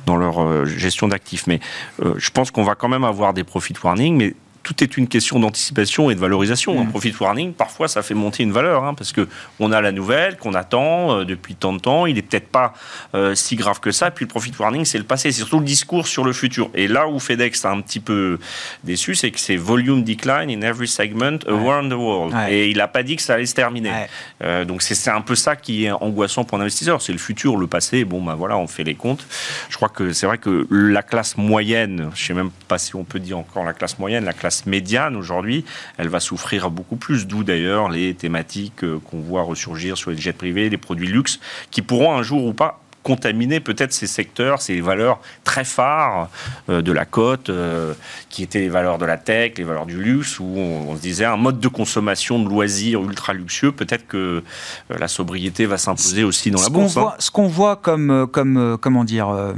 [0.05, 1.47] dans leur euh, gestion d'actifs.
[1.47, 1.59] Mais
[2.03, 4.33] euh, je pense qu'on va quand même avoir des profit warnings, mais
[4.67, 6.77] tout est une question d'anticipation et de valorisation.
[6.77, 6.89] Un mm.
[6.89, 9.29] profit warning, parfois, ça fait monter une valeur, hein, parce que
[9.61, 12.05] on a la nouvelle qu'on attend euh, depuis tant de temps.
[12.05, 12.73] Il n'est peut-être pas
[13.15, 14.11] euh, si grave que ça.
[14.11, 16.69] Puis le profit warning, c'est le passé, c'est surtout le discours sur le futur.
[16.75, 18.39] Et là où FedEx a un petit peu
[18.83, 22.35] déçu, c'est que c'est volume decline in every segment around the world.
[22.49, 23.91] Et il n'a pas dit que ça allait se terminer.
[24.43, 27.01] Euh, donc c'est un peu ça qui est angoissant pour l'investisseur.
[27.01, 28.03] C'est le futur, le passé.
[28.03, 29.25] Bon, ben voilà, on fait les comptes.
[29.69, 32.97] Je crois que c'est vrai que la classe moyenne, je ne sais même pas si
[32.97, 35.65] on peut dire encore la classe moyenne, la classe médiane aujourd'hui,
[35.97, 40.17] elle va souffrir beaucoup plus, d'où d'ailleurs les thématiques euh, qu'on voit ressurgir sur les
[40.17, 41.39] jets privés, les produits luxe,
[41.71, 46.29] qui pourront un jour ou pas contaminer peut-être ces secteurs, ces valeurs très phares
[46.69, 47.93] euh, de la cote, euh,
[48.29, 51.23] qui étaient les valeurs de la tech, les valeurs du luxe, où on, se disait
[51.23, 54.43] un mode de consommation de loisirs ultra luxueux, peut-être que
[54.89, 56.97] la sobriété va s'imposer aussi dans la bourse.
[56.97, 57.13] Hein.
[57.19, 59.53] Ce qu'on voit comme, comme comment dire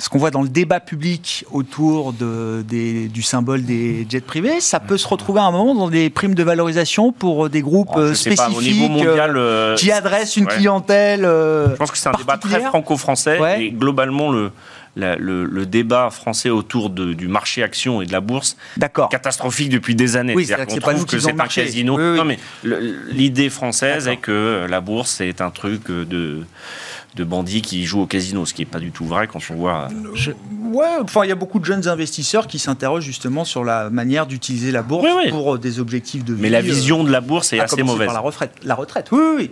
[0.00, 4.80] ce qu'on voit dans le débat public autour de, du symbole des jets privés, ça
[4.80, 7.90] peut se retrouver à un moment dans des primes de valorisation pour euh, des groupes
[7.94, 11.22] oh, spécifiques mondial, euh, qui adressent une clientèle.
[11.22, 14.50] je pense que c'est un débat très franco-français et globalement le.
[14.96, 18.56] Le, débat français autour de, du marché action et de la bourse
[19.10, 20.34] catastrophique depuis des années.
[20.34, 21.98] Oui, c'est pas nous que c'est un casino.
[21.98, 26.44] Non, mais l'idée française est que la bourse est un truc de
[27.16, 29.54] de bandits qui jouent au casino, ce qui n'est pas du tout vrai quand on
[29.54, 29.88] voit.
[29.90, 30.32] Euh,
[30.72, 34.26] ouais, enfin, il y a beaucoup de jeunes investisseurs qui s'interrogent justement sur la manière
[34.26, 36.42] d'utiliser la bourse pour euh, des objectifs de vie.
[36.42, 38.06] Mais la vision de la bourse est assez mauvaise.
[38.06, 38.52] Par la retraite.
[38.62, 39.50] La retraite, oui, oui.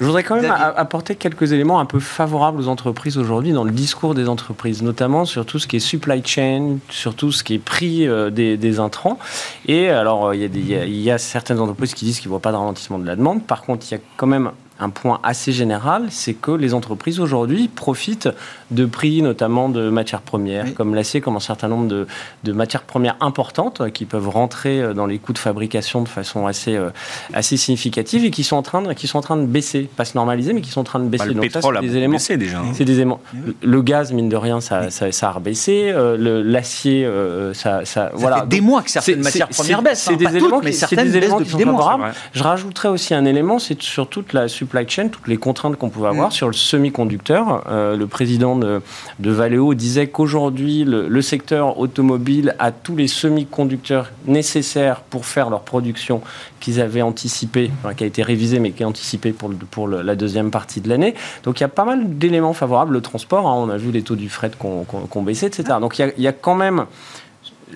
[0.00, 3.70] Je voudrais quand même apporter quelques éléments un peu favorables aux entreprises aujourd'hui dans le
[3.70, 7.54] discours des entreprises, notamment sur tout ce qui est supply chain, sur tout ce qui
[7.54, 9.18] est prix euh, des, intrants.
[9.66, 12.40] Et alors, il y, a il y, a certaines entreprises qui disent qu'ils ne voient
[12.40, 13.44] pas de ralentissement de la demande.
[13.46, 17.20] Par contre, il y a quand même un point assez général, c'est que les entreprises
[17.20, 18.28] aujourd'hui profitent
[18.72, 22.08] de prix notamment de matières premières, comme l'acier, comme un certain nombre de,
[22.42, 26.08] de, matières premières importantes euh, qui peuvent rentrer euh, dans les coûts de fabrication de
[26.08, 26.90] façon assez, euh,
[27.32, 30.04] assez significative et qui sont, en train de, qui sont en train de baisser, pas
[30.04, 31.26] se normaliser, mais qui sont en train de baisser.
[31.26, 32.58] Bah, le pétrole a des éléments, baissé déjà.
[32.58, 32.72] Hein.
[32.74, 33.20] C'est des éléments.
[33.62, 35.92] Le gaz, mine de rien, ça, ça, ça a rebaissé.
[36.18, 37.08] L'acier,
[37.52, 38.40] ça, ça, voilà.
[38.40, 40.02] fait des mois que certaines matières premières baissent.
[40.02, 42.12] C'est des, éléments, mais certaines des éléments qui sont favorables.
[42.32, 45.88] Je rajouterais aussi un élément, c'est sur toute la supply chain, toutes les contraintes qu'on
[45.88, 46.32] pouvait avoir mm.
[46.32, 47.64] sur le semi-conducteur.
[47.68, 48.80] le président de,
[49.18, 55.62] de Valeo disait qu'aujourd'hui, le, secteur automobile a tous les semi-conducteurs nécessaires pour faire leur
[55.62, 56.20] production
[56.60, 60.50] qu'ils avaient anticipé, qui a été révisé mais qui est anticipé pour, pour la deuxième
[60.50, 61.14] partie de l'année.
[61.44, 62.92] Donc il y a pas mal d'éléments favorables.
[62.92, 65.78] Le transport, hein, on a vu les taux du fret qu'on qu baissé, etc.
[65.80, 66.86] Donc il y a, quand même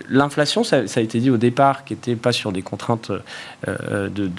[0.09, 3.11] l'inflation, ça, a été dit au départ, qui n'était pas sur des contraintes
[3.67, 4.31] euh, de,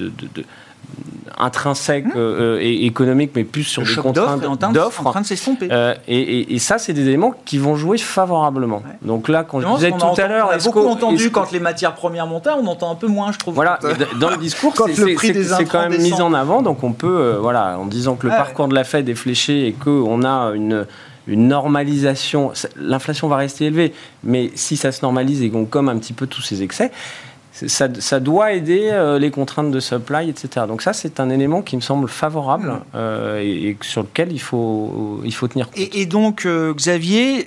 [1.39, 2.17] intrinsèque mmh.
[2.17, 5.05] euh, et économique, mais plus sur des contraintes d'offres.
[5.05, 5.69] En train de s'estomper.
[5.71, 8.83] Euh, et, et, ça, c'est des éléments qui vont jouer favorablement.
[9.01, 11.95] Donc là, quand je disais tout à l'heure, on a beaucoup entendu quand les matières
[11.95, 13.55] premières montaient, on entend un peu moins, je trouve.
[13.55, 13.79] Voilà,
[14.19, 16.61] dans le discours, c'est quand même mis en avant.
[16.61, 19.67] Donc on peut, euh, voilà, en disant que le parcours de la Fed est fléché
[19.67, 20.85] et qu'on a une
[21.27, 25.97] une normalisation, l'inflation va rester élevée, mais si ça se normalise et qu'on comme un
[25.99, 26.91] petit peu tous ces excès,
[27.51, 30.65] ça, doit aider euh, les contraintes de supply, etc.
[30.67, 35.21] Donc ça, c'est un élément qui me semble favorable euh, et, sur lequel il faut,
[35.25, 35.77] il faut tenir compte.
[35.77, 37.45] Et, donc, euh, Xavier,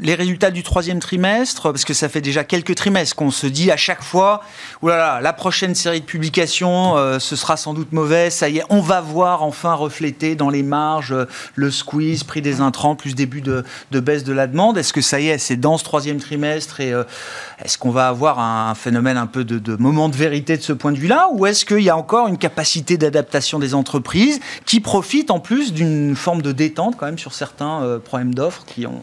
[0.00, 3.70] les résultats du troisième trimestre, parce que ça fait déjà quelques trimestres qu'on se dit
[3.70, 4.42] à chaque fois,
[4.80, 8.80] oulala, la prochaine série de publications, ce sera sans doute mauvais, ça y est, on
[8.80, 11.14] va voir enfin refléter dans les marges
[11.54, 14.78] le squeeze, prix des intrants, plus début de, baisse de la demande.
[14.78, 16.94] Est-ce que ça y est, c'est dans ce troisième trimestre et
[17.64, 20.72] est-ce qu'on va avoir un phénomène un peu de, de moment de vérité de ce
[20.72, 24.80] point de vue-là, ou est-ce qu'il y a encore une capacité d'adaptation des entreprises qui
[24.80, 29.00] profitent en plus d'une forme de détente quand même sur certains problèmes d'offres qui ont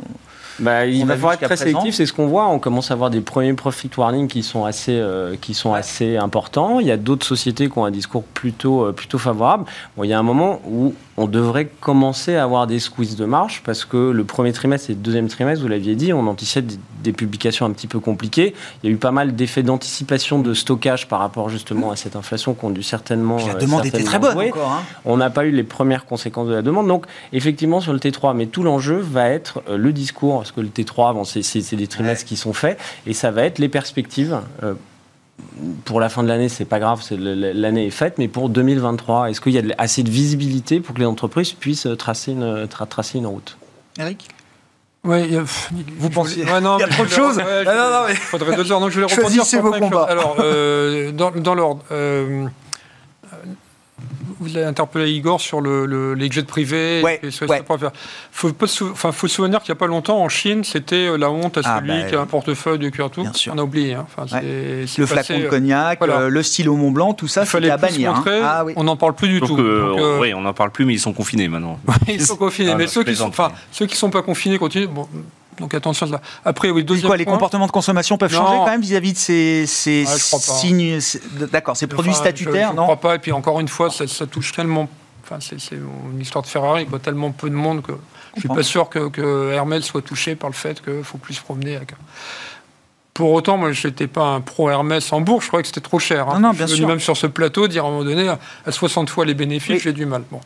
[0.60, 2.48] bah, il va falloir être très sélectif, c'est ce qu'on voit.
[2.48, 6.18] On commence à avoir des premiers profit warnings qui sont assez, euh, qui sont assez
[6.18, 6.80] importants.
[6.80, 9.66] Il y a d'autres sociétés qui ont un discours plutôt, euh, plutôt favorable.
[9.96, 13.26] Bon, il y a un moment où on devrait commencer à avoir des squeezes de
[13.26, 16.76] marge parce que le premier trimestre et le deuxième trimestre, vous l'aviez dit, on anticipait
[17.04, 18.54] des, publications un petit peu compliquées.
[18.84, 22.16] Il y a eu pas mal d'effets d'anticipation de stockage par rapport justement à cette
[22.16, 23.38] inflation qu'on dû certainement.
[23.48, 24.72] La demande était très bonne encore.
[24.72, 24.84] Hein.
[25.06, 26.88] On n'a pas eu les premières conséquences de la demande.
[26.88, 30.62] Donc, effectivement, sur le T3, mais tout l'enjeu va être euh, le discours, parce que
[30.62, 32.78] le T3, bon, c'est des trimestres qui sont faits,
[33.08, 34.40] et ça va être les perspectives.
[34.64, 34.76] Euh,
[35.86, 39.42] pour la fin de l'année, c'est pas grave, l'année est faite, mais pour 2023, est-ce
[39.42, 43.28] qu'il y a assez de visibilité pour que les entreprises puissent tracer une, tracer une
[43.28, 43.58] route?
[44.00, 44.28] Eric?
[45.04, 45.38] Oui,
[46.00, 47.40] vous pensez ouais, non, Il y a trop de choses
[48.10, 49.44] Il faudrait deux heures, donc je vais rebondir.
[49.62, 50.08] vos combats.
[50.10, 52.48] Alors, euh, dans, dans l'ordre, euh,
[54.40, 57.02] vous avez interpellé Igor sur le, les jets privés.
[57.04, 58.52] Ouais, Il faut,
[58.92, 61.58] enfin, faut se souvenir qu'il n'y a pas longtemps, en Chine, c'était euh, la honte
[61.58, 63.26] à ah, celui bah, qui a un portefeuille de cuir tout.
[63.52, 63.96] On a oublié.
[63.96, 64.06] Hein.
[64.16, 67.78] Enfin, le flacon de euh, cognac, euh, le stylo Mont Blanc, tout ça, c'est à
[67.78, 68.12] bannir.
[68.16, 68.24] Hein.
[68.44, 68.74] Ah, oui.
[68.76, 69.58] On n'en parle plus du tout.
[70.20, 71.80] oui, on n'en parle plus, mais ils sont confinés maintenant.
[72.08, 72.76] ils sont confinés.
[72.76, 74.88] mais ceux qui sont, enfin, ceux qui sont pas confinés continuent.
[74.88, 75.08] Bon,
[75.60, 76.22] donc attention à ça.
[76.46, 79.66] Après, oui, deuxième quoi, Les comportements de consommation peuvent changer quand même vis-à-vis de ces,
[79.66, 81.00] ces signes.
[81.52, 83.16] D'accord, ces produits statutaires, non Je ne crois pas.
[83.16, 84.88] Et puis encore une fois, ça, touche tellement.
[85.24, 87.92] Enfin, c'est une histoire de Ferrari, quoi, tellement peu de monde que
[88.36, 91.34] je suis pas sûr que, que, Hermès soit touché par le fait qu'il faut plus
[91.34, 91.94] se promener avec.
[93.14, 95.82] Pour autant, moi, je n'étais pas un pro Hermès en bourse, je croyais que c'était
[95.82, 96.30] trop cher.
[96.30, 96.40] Hein.
[96.40, 96.88] Non, non, bien je sûr.
[96.88, 99.92] même sur ce plateau dire à un moment donné, à 60 fois les bénéfices, j'ai
[99.92, 100.24] du mal.
[100.32, 100.40] Bon.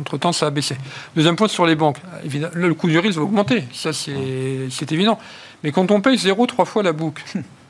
[0.00, 0.76] Entre-temps, ça a baissé.
[1.14, 1.98] Deuxième point sur les banques.
[2.24, 5.18] Évidemment, le coût du risque va augmenter, ça c'est évident.
[5.62, 7.24] Mais quand on paye 0,3 fois la boucle,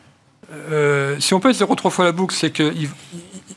[0.52, 2.88] euh, si on paye 0,3 fois la boucle, c'est qu'il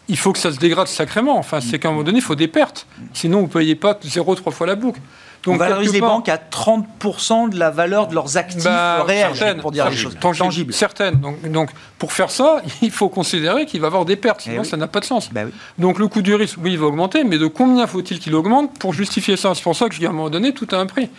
[0.07, 1.37] il faut que ça se dégrade sacrément.
[1.37, 2.87] Enfin, c'est qu'à un moment donné, il faut des pertes.
[3.13, 4.99] Sinon, vous ne payez pas 0,3 fois la boucle.
[5.43, 9.57] Donc, on valorise les banques à 30% de la valeur de leurs actifs bah, réels,
[9.61, 10.73] pour dire les choses tangibles.
[10.73, 11.19] Certaines.
[11.19, 14.63] Donc, donc, pour faire ça, il faut considérer qu'il va y avoir des pertes, sinon
[14.63, 15.31] eh ça n'a pas de sens.
[15.31, 15.41] Bah
[15.77, 18.77] donc le coût du risque, oui, il va augmenter, mais de combien faut-il qu'il augmente
[18.79, 19.55] pour justifier ça?
[19.55, 21.09] C'est pour ça que je dis à un moment donné, tout a un prix.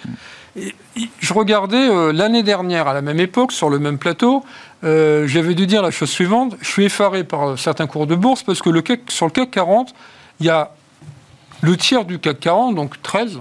[0.56, 0.74] Et,
[1.20, 4.44] je regardais euh, l'année dernière, à la même époque, sur le même plateau,
[4.82, 8.42] euh, j'avais dû dire la chose suivante, je suis effaré par certains cours de bourse,
[8.42, 9.94] parce que le sur le CAC 40,
[10.40, 10.72] il y a
[11.60, 13.40] le tiers du CAC 40, donc 13,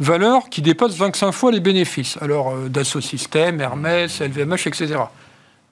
[0.00, 2.18] valeurs qui dépassent 25 fois les bénéfices.
[2.20, 4.96] Alors, euh, Dassault Systèmes, Hermès, LVMH, etc.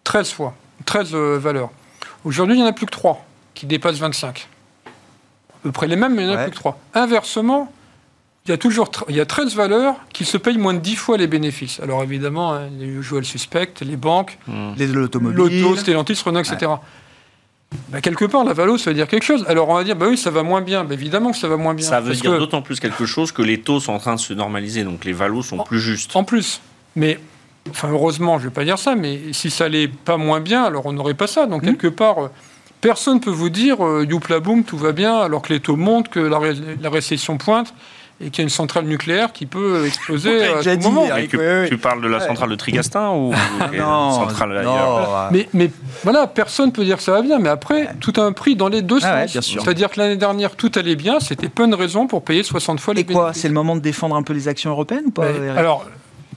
[0.05, 1.71] 13 fois, 13 euh, valeurs.
[2.25, 4.49] Aujourd'hui, il n'y en a plus que 3 qui dépassent 25.
[4.87, 4.91] À
[5.63, 6.79] peu près les mêmes, mais il n'y en a plus que 3.
[6.95, 7.73] Inversement,
[8.47, 10.97] il y a toujours il y a 13 valeurs qui se payent moins de 10
[10.97, 11.81] fois les bénéfices.
[11.81, 14.73] Alors évidemment, hein, les usual suspects, les banques, mmh.
[14.77, 16.73] les l'automobile, l'auto, Stellantis, Renault, etc.
[17.91, 19.45] Bah, quelque part, la valo, ça veut dire quelque chose.
[19.49, 20.85] Alors on va dire, bah oui, ça va moins bien.
[20.85, 21.87] Bah, évidemment que ça va moins bien.
[21.87, 24.33] Ça veut dire d'autant plus quelque chose que les taux sont en train de se
[24.33, 26.15] normaliser, donc les valos sont plus justes.
[26.17, 26.61] En plus.
[26.97, 27.19] Mais,
[27.71, 30.65] enfin, heureusement, je ne vais pas dire ça, mais si ça allait pas moins bien,
[30.65, 31.47] alors on n'aurait pas ça.
[31.47, 31.67] Donc, mmh.
[31.67, 32.29] quelque part, euh,
[32.81, 35.77] personne ne peut vous dire, euh, youpla boum, tout va bien, alors que les taux
[35.77, 37.75] montent, que la récession pointe
[38.21, 41.07] et qu'il y a une centrale nucléaire qui peut exploser à tout moment.
[41.69, 43.33] Tu parles de la centrale de Trigastin ou
[43.79, 45.71] non, centrale ailleurs mais, mais,
[46.03, 48.69] voilà, personne peut dire que ça va bien, mais après, tout a un prix dans
[48.69, 49.57] les deux ah sens.
[49.63, 52.95] C'est-à-dire que l'année dernière, tout allait bien, c'était pas une raison pour payer 60 fois
[52.95, 55.27] les Et quoi C'est le moment de défendre un peu les actions européennes ou pas
[55.57, 55.87] Alors,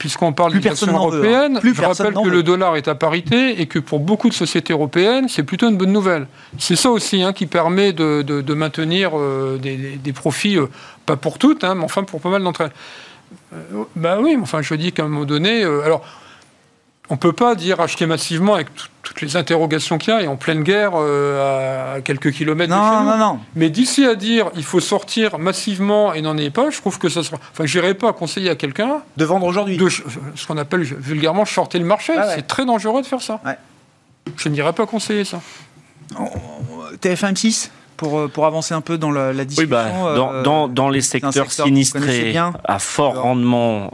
[0.02, 3.68] puisqu'on parle d'une action européenne, Plus je rappelle que le dollar est à parité et
[3.68, 6.26] que pour beaucoup de sociétés européennes, c'est plutôt une bonne nouvelle.
[6.58, 10.66] C'est ça aussi hein, qui permet de, de, maintenir euh, des, des, profits, euh,
[11.06, 12.72] pas pour toutes, hein, mais enfin pour pas mal d'entre elles.
[13.54, 16.04] Euh, bah oui, enfin je dis qu'à un moment donné, alors
[17.12, 18.70] on ne peut pas dire acheter massivement avec
[19.04, 22.80] toutes les interrogations qu'il y a et en pleine guerre euh, à quelques kilomètres non,
[22.80, 23.10] de chez nous.
[23.10, 23.40] Non, non.
[23.54, 27.10] Mais d'ici à dire il faut sortir massivement et n'en est pas, je trouve que
[27.10, 27.38] ça sera.
[27.52, 29.02] Enfin, je n'irai pas conseiller à quelqu'un.
[29.18, 29.76] De vendre aujourd'hui.
[29.76, 32.14] De ce qu'on appelle vulgairement shorter le marché.
[32.16, 33.42] Ah C'est très dangereux de faire ça.
[34.38, 35.42] Je n'irai pas conseiller ça.
[37.02, 37.72] TF1 M6
[38.02, 39.64] pour, pour avancer un peu dans la, discussion.
[39.64, 43.92] Oui, bah, dans, dans, dans, les secteurs sinistrés à fort rendement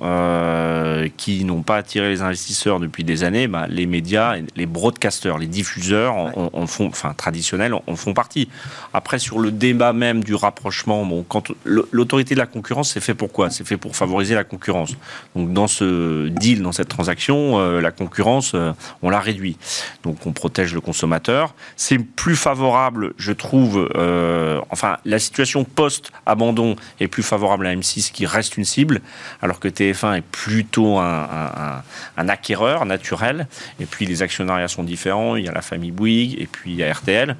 [1.18, 5.48] qui n'ont pas attiré les investisseurs depuis des années, bah, les médias, les broadcasters, les
[5.48, 8.48] diffuseurs en, font, enfin traditionnels, en font partie.
[8.94, 13.14] Après, sur le débat même du rapprochement, bon, quand l'autorité de la concurrence, c'est fait
[13.14, 13.50] pour quoi?
[13.50, 14.96] C'est fait pour favoriser la concurrence.
[15.36, 19.58] Donc dans ce deal, dans cette transaction, euh, la concurrence, euh, on la réduit.
[20.04, 21.54] Donc on protège le consommateur.
[21.76, 28.12] C'est plus favorable, je trouve, euh, enfin la situation post-abandon est plus favorable à M6
[28.12, 29.02] qui reste une cible,
[29.42, 31.82] alors que TF1 est plutôt un,
[32.18, 33.48] un, acquéreur naturel.
[33.80, 35.36] Et puis les actionnariats sont différents.
[35.36, 37.36] Il y a la famille Bouygues et puis il y a RTL.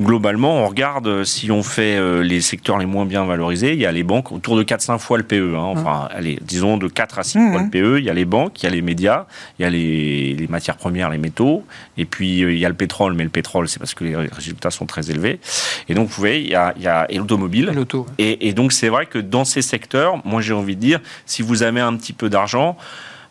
[0.00, 3.72] Globalement, on regarde si on fait les secteurs les moins bien valorisés.
[3.72, 5.54] Il y a les banques autour de 4-5 fois le PE.
[5.56, 5.62] Hein.
[5.62, 7.98] enfin, allez, disons de 4 à 6 fois le PE.
[7.98, 9.26] Il y a les banques, il y a les médias,
[9.58, 11.64] il y a les, matières premières, les métaux,
[11.96, 14.16] et puis euh, il y a le pétrole, mais le pétrole, c'est parce que les
[14.16, 15.40] résultats sont très élevés.
[15.88, 17.72] Et donc, vous voyez, il y a, il y a et l'automobile.
[18.18, 21.42] Et, et donc, c'est vrai que dans ces secteurs, moi, j'ai envie de dire, si
[21.42, 22.76] vous avez un petit peu d'argent,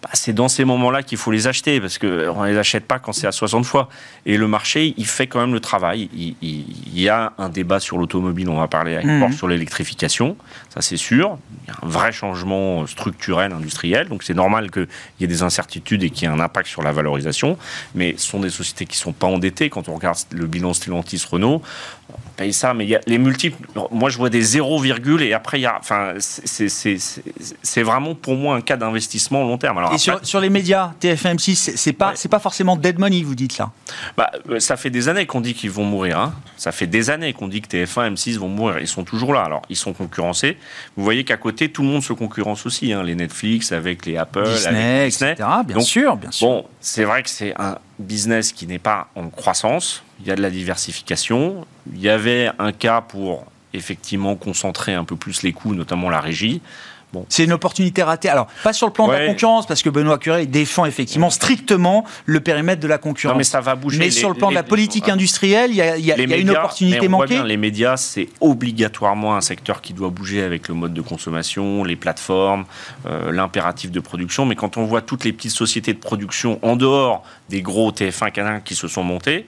[0.01, 2.97] bah, c'est dans ces moments-là qu'il faut les acheter parce qu'on ne les achète pas
[2.97, 3.87] quand c'est à 60 fois.
[4.25, 6.09] Et le marché, il fait quand même le travail.
[6.41, 9.33] Il, y a un débat sur l'automobile, on va parler avec mmh.
[9.33, 10.37] sur l'électrification,
[10.69, 11.37] ça c'est sûr.
[11.63, 14.87] Il y a un vrai changement structurel, industriel, donc c'est normal qu'il
[15.19, 17.57] y ait des incertitudes et qu'il y ait un impact sur la valorisation.
[17.93, 19.69] Mais ce sont des sociétés qui ne sont pas endettées.
[19.69, 21.61] Quand on regarde le bilan Stellantis-Renault,
[22.37, 23.57] paye ça, mais il y a les multiples.
[23.91, 24.83] Moi, je vois des 0,
[25.19, 29.77] et après, il y a, enfin, c'est vraiment pour moi un cas d'investissement long terme.
[29.77, 33.35] Alors, et sur, sur, les médias, TFM6, c'est pas, c'est pas forcément dead money, vous
[33.35, 33.71] dites là
[34.17, 36.19] bah, euh, Ça fait des années qu'on dit qu'ils vont mourir.
[36.19, 36.33] Hein.
[36.57, 38.79] Ça fait des années qu'on dit que TF1, M6 vont mourir.
[38.79, 39.41] Ils sont toujours là.
[39.41, 40.57] Alors, ils sont concurrencés.
[40.95, 42.93] Vous voyez qu'à côté, tout le monde se concurrence aussi.
[42.93, 43.03] Hein.
[43.03, 45.31] Les Netflix avec les Apple, Disney, avec Disney.
[45.33, 45.49] Etc.
[45.65, 46.47] Bien sûr, bien sûr.
[46.47, 50.35] Bon, c'est vrai que c'est un business qui n'est pas en croissance il y a
[50.35, 51.65] de la diversification.
[51.93, 56.19] Il y avait un cas pour effectivement concentrer un peu plus les coûts, notamment la
[56.19, 56.61] régie.
[57.13, 57.25] Bon.
[57.27, 58.29] C'est une opportunité ratée.
[58.29, 62.05] Alors, pas sur le plan de la concurrence, parce que Benoît Curé défend effectivement strictement
[62.25, 63.37] le périmètre de la concurrence.
[63.37, 63.99] mais ça va bouger.
[63.99, 67.09] Mais sur le plan de la politique industrielle, il y a, y a, une opportunité
[67.09, 67.35] manquée.
[67.35, 71.83] Bien, les médias, c'est obligatoirement un secteur qui doit bouger avec le mode de consommation,
[71.83, 72.63] les plateformes,
[73.05, 74.45] euh, l'impératif de production.
[74.45, 78.31] Mais quand on voit toutes les petites sociétés de production en dehors des gros TF1
[78.31, 79.47] Canal qui se sont montés,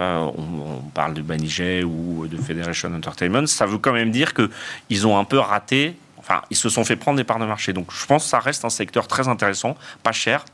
[0.00, 5.06] euh, on, parle de Banijay ou de Federation Entertainment, ça veut quand même dire qu'ils
[5.06, 7.72] ont un peu raté Enfin, ils se sont fait prendre des parts de marché.
[7.72, 10.44] Donc, je pense que ça reste un secteur très intéressant, pas cher,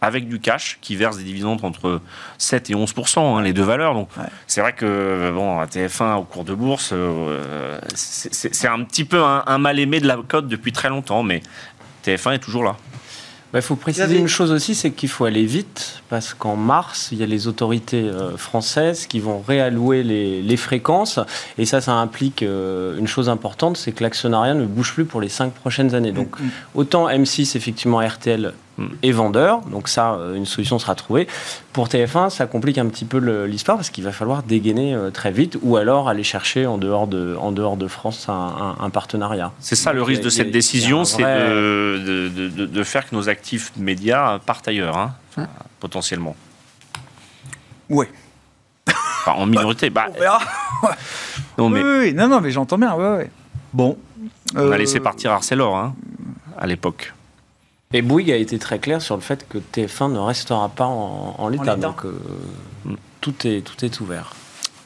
[0.00, 2.00] avec du cash qui verse des dividendes entre
[2.38, 3.94] 7 et 11% hein, les deux valeurs.
[3.94, 4.08] Donc,
[4.46, 9.42] c'est vrai que bon, TF1 au cours de bourse, euh, c'est un petit peu un,
[9.46, 11.42] un mal aimé de la cote depuis très longtemps, mais
[12.04, 12.76] TF1 est toujours là.
[13.54, 17.18] Il faut préciser une chose aussi, c'est qu'il faut aller vite, parce qu'en mars, il
[17.18, 21.20] y a les autorités euh, françaises qui vont réallouer les, fréquences,
[21.58, 25.20] et ça, ça implique euh, une chose importante, c'est que l'actionnariat ne bouge plus pour
[25.20, 26.12] les cinq prochaines années.
[26.12, 26.50] Donc, mm, mm.
[26.74, 28.52] autant M6, effectivement, RTL
[29.02, 29.60] et vendeur.
[29.62, 31.26] Donc ça, euh, une solution sera trouvée.
[31.72, 35.30] Pour TF1, ça complique un petit peu l'histoire parce qu'il va falloir dégainer euh, très
[35.30, 39.52] vite ou alors aller chercher en dehors de, en dehors de France un, partenariat.
[39.60, 43.72] C'est ça le risque de cette décision, c'est de, de, de, faire que nos actifs
[43.76, 45.46] médias partent ailleurs, hein,
[45.80, 46.36] potentiellement.
[47.88, 48.06] Oui.
[48.88, 49.90] Enfin, en minorité.
[49.90, 50.40] Bah, On verra.
[51.58, 51.82] non, mais...
[51.82, 52.94] Oui, non, non, mais j'entends bien.
[52.94, 53.30] Ouais,
[53.72, 53.98] Bon.
[54.54, 55.94] On a laissé euh, partir Arcelor hein,
[56.56, 57.12] à l'époque.
[57.92, 61.48] Et Bouygues a été très clair sur le fait que TF1 ne restera pas en,
[61.48, 61.76] l'état.
[61.76, 62.18] Donc euh,
[63.20, 64.32] tout, est, tout est ouvert.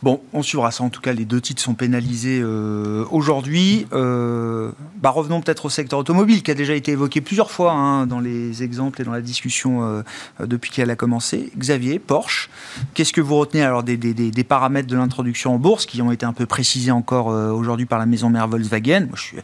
[0.02, 0.82] Bon, on suivra ça.
[0.82, 3.86] En tout cas, les deux titres sont pénalisés euh, aujourd'hui.
[3.92, 8.06] Euh, bah, revenons peut-être au secteur automobile, qui a déjà été évoqué plusieurs fois hein,
[8.06, 10.02] dans les exemples et dans la discussion euh,
[10.46, 11.52] depuis qu'elle a commencé.
[11.56, 12.48] Xavier, Porsche,
[12.94, 16.24] qu'est-ce que vous retenez alors des, des, paramètres de l'introduction en bourse qui ont été
[16.24, 19.00] un peu précisés encore aujourd'hui par la maison mère Volkswagen?
[19.00, 19.36] Moi, je suis,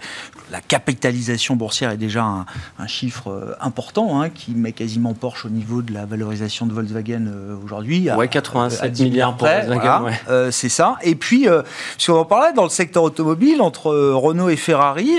[0.51, 2.25] La capitalisation boursière est déjà
[2.79, 7.27] un, chiffre important hein, qui met quasiment Porsche au niveau de la valorisation de Volkswagen
[7.63, 8.11] aujourd'hui.
[8.11, 10.46] Ouais, 87 milliards pour Volkswagen.
[10.47, 10.97] Euh, c'est ça.
[11.03, 11.63] Et puis, euh,
[11.99, 15.19] si on en parlait dans le secteur automobile, entre euh, Renault et Ferrari,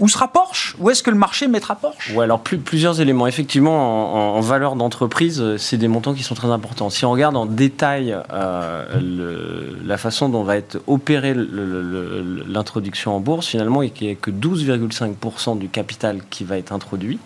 [0.00, 0.76] où sera Porsche?
[0.78, 2.12] Où est-ce que le marché mettra Porsche?
[2.14, 3.26] Ouais, alors plusieurs éléments.
[3.26, 6.90] Effectivement, en, valeur d'entreprise, c'est des montants qui sont très importants.
[6.90, 13.82] Si on regarde en détail la façon dont va être opérée l'introduction en bourse, finalement,
[13.82, 17.18] il n'y a que 12,5% du capital qui va être introduit.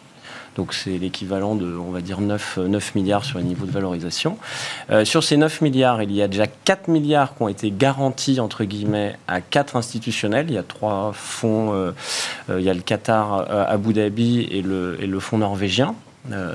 [0.56, 4.36] Donc c'est l'équivalent de, on va dire, 9, 9 milliards sur les niveaux de valorisation.
[4.90, 8.40] Euh, sur ces 9 milliards, il y a déjà 4 milliards qui ont été garantis,
[8.40, 10.46] entre guillemets, à 4 institutionnels.
[10.48, 11.92] Il y a trois fonds, euh,
[12.50, 15.94] euh, il y a le Qatar, Abu Dhabi et le, et le fonds norvégien.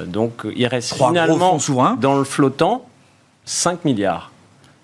[0.06, 1.58] donc il reste finalement,
[2.00, 2.86] dans le flottant,
[3.46, 4.32] 5 milliards.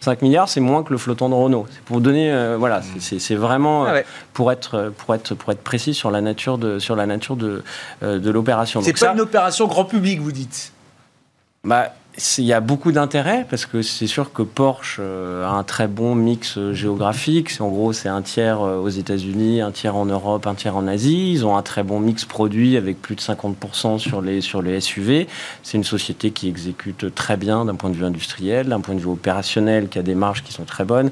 [0.03, 1.65] 5 milliards, c'est moins que le flottant de Renault.
[1.71, 4.01] C'est pour donner, euh, voilà, c'est vraiment ah
[4.33, 7.63] pour être pour être pour être précis sur la nature de sur la nature de
[8.01, 8.81] de l'opération.
[8.81, 10.73] C'est pas une opération grand public, vous dites?
[11.63, 11.93] Bah
[12.37, 15.87] il y a beaucoup d'intérêt parce que c'est sûr que Porsche euh, a un très
[15.87, 17.49] bon mix euh, géographique.
[17.59, 20.87] En gros, c'est un tiers euh, aux États-Unis, un tiers en Europe, un tiers en
[20.87, 21.31] Asie.
[21.31, 24.79] Ils ont un très bon mix produit avec plus de 50% sur les, sur les
[24.79, 25.27] SUV.
[25.63, 28.99] C'est une société qui exécute très bien d'un point de vue industriel, d'un point de
[28.99, 31.09] vue opérationnel, qui a des marges qui sont très bonnes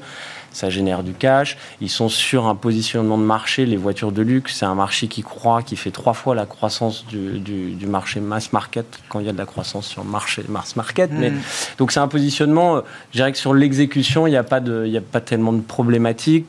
[0.52, 1.56] ça génère du cash.
[1.80, 3.66] Ils sont sur un positionnement de marché.
[3.66, 7.06] Les voitures de luxe, c'est un marché qui croît, qui fait trois fois la croissance
[7.06, 10.44] du, du, marché mass market quand il y a de la croissance sur le marché
[10.48, 11.10] mass market.
[11.12, 11.40] Mais, hmm.
[11.78, 14.84] donc c'est un positionnement, euh, je dirais que sur l'exécution, il n'y a, pas de,
[14.86, 16.46] il a pas tellement de problématiques.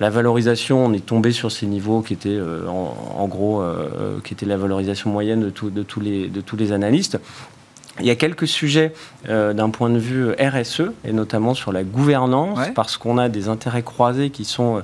[0.00, 4.34] La valorisation, on est tombé sur ces niveaux qui étaient euh, en, gros, euh, qui
[4.34, 7.18] était la valorisation moyenne de, de, tous les, de tous les analystes.
[8.00, 8.92] Il y a quelques sujets
[9.28, 13.48] euh, d'un point de vue RSE, et notamment sur la gouvernance, parce qu'on a des
[13.48, 14.80] intérêts croisés qui sont euh,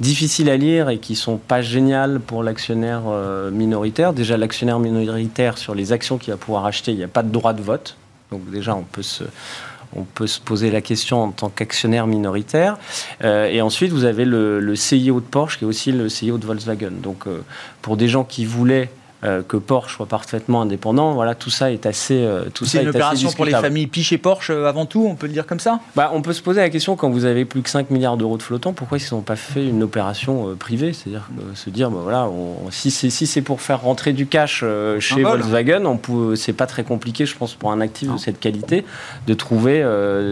[0.00, 4.12] difficiles à lire et qui sont pas géniales pour l'actionnaire euh, minoritaire.
[4.12, 7.30] Déjà, l'actionnaire minoritaire, sur les actions qu'il va pouvoir acheter, il n'y a pas de
[7.30, 7.96] droit de vote.
[8.30, 9.24] Donc déjà, on peut se,
[9.96, 12.76] on peut se poser la question en tant qu'actionnaire minoritaire.
[13.22, 16.46] et ensuite, vous avez le, le, CIO de Porsche, qui est aussi le CIO de
[16.46, 16.92] Volkswagen.
[17.02, 17.24] Donc,
[17.82, 18.90] pour des gens qui voulaient
[19.24, 21.12] euh, que Porsche soit parfaitement indépendant.
[21.12, 22.24] Voilà, tout ça est assez.
[22.24, 25.14] Euh, tout c'est une opération pour les familles Piche et Porsche euh, avant tout, on
[25.14, 25.78] peut le dire comme ça?
[25.94, 28.36] Bah, On peut se poser la question quand vous avez plus que 5 milliards d'euros
[28.36, 30.92] de flottant, pourquoi ils n'ont pas fait une opération privée?
[30.92, 32.28] C'est-à-dire se dire, bah, voilà,
[32.70, 34.64] si, c'est, si pour faire rentrer du cash
[34.98, 36.00] chez Volkswagen, on
[36.34, 38.84] c'est pas très compliqué, je pense, pour un actif de cette qualité,
[39.28, 39.86] de trouver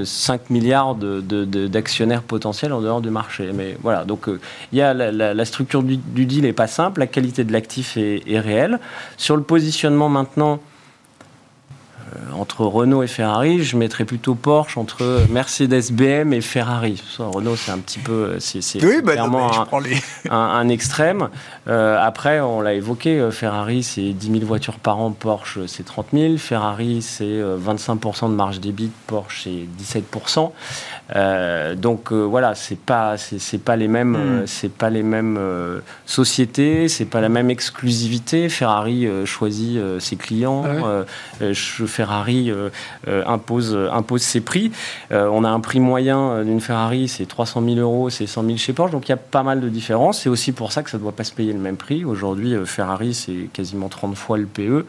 [0.05, 1.20] 5 milliards de,
[1.68, 3.51] d'actionnaires potentiels en dehors du marché.
[3.55, 4.26] Mais voilà, donc
[4.72, 8.22] il y a la, structure du, deal n'est pas simple, la qualité de l'actif est,
[8.26, 8.79] est réelle.
[9.16, 10.60] Sur le positionnement maintenant,
[12.10, 17.02] euh, entre Renault et Ferrari, je mettrais plutôt Porsche entre Mercedes, BM et Ferrari.
[17.18, 19.50] Renault, c'est un petit peu, euh, c'est bah clairement
[20.30, 21.28] un, extrême.
[21.68, 26.08] Euh, après, on l'a évoqué, Ferrari, c'est 10 000 voitures par an, Porsche, c'est 30
[26.12, 26.36] 000.
[26.38, 30.50] Ferrari, c'est 25% de marge débit, Porsche, c'est 17%.
[31.76, 34.46] Donc voilà, c'est pas, c'est pas les mêmes, hmm.
[34.46, 35.38] c'est pas les mêmes
[36.06, 38.48] sociétés, c'est pas la même exclusivité.
[38.48, 40.64] Ferrari choisit ses clients.
[40.66, 41.04] Ah
[41.54, 42.70] Ferrari euh,
[43.08, 44.72] euh, impose, impose ses prix.
[45.12, 48.56] Euh, on a un prix moyen d'une Ferrari, c'est 300 000 euros, c'est 100 000
[48.56, 48.92] chez Porsche.
[48.92, 50.22] Donc il y a pas mal de différences.
[50.22, 52.04] C'est aussi pour ça que ça ne doit pas se payer le même prix.
[52.04, 54.86] Aujourd'hui, Ferrari, c'est quasiment 30 fois le PE.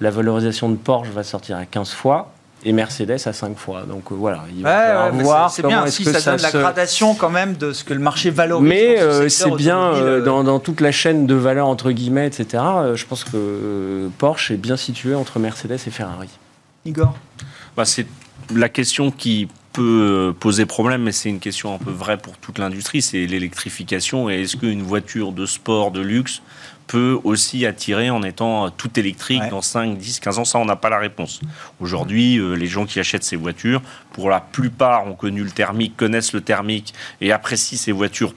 [0.00, 2.32] La valorisation de Porsche va sortir à 15 fois
[2.64, 3.82] et Mercedes à 5 fois.
[3.82, 7.72] Donc voilà, il va voir c'est bien si ça, donne la gradation quand même de
[7.72, 8.68] ce que le marché valorise.
[8.68, 12.62] Mais c'est bien dans, dans, toute la chaîne de valeur entre guillemets, etc.
[12.94, 16.30] je pense que Porsche est bien situé entre Mercedes et Ferrari.
[16.84, 17.14] Igor?
[17.76, 18.06] Bah, C'est
[18.54, 22.58] la question qui peut poser problème, mais c'est une question un peu vraie pour toute
[22.58, 24.30] l'industrie, c'est l'électrification.
[24.30, 26.42] Et est-ce qu'une voiture de sport, de luxe,
[26.86, 30.44] peut aussi attirer en étant tout électrique dans 5, 10, 15 ans?
[30.44, 31.40] Ça, on n'a pas la réponse.
[31.80, 35.96] Aujourd'hui, euh, les gens qui achètent ces voitures, pour la plupart, ont connu le thermique,
[35.96, 38.32] connaissent le thermique et apprécient ces voitures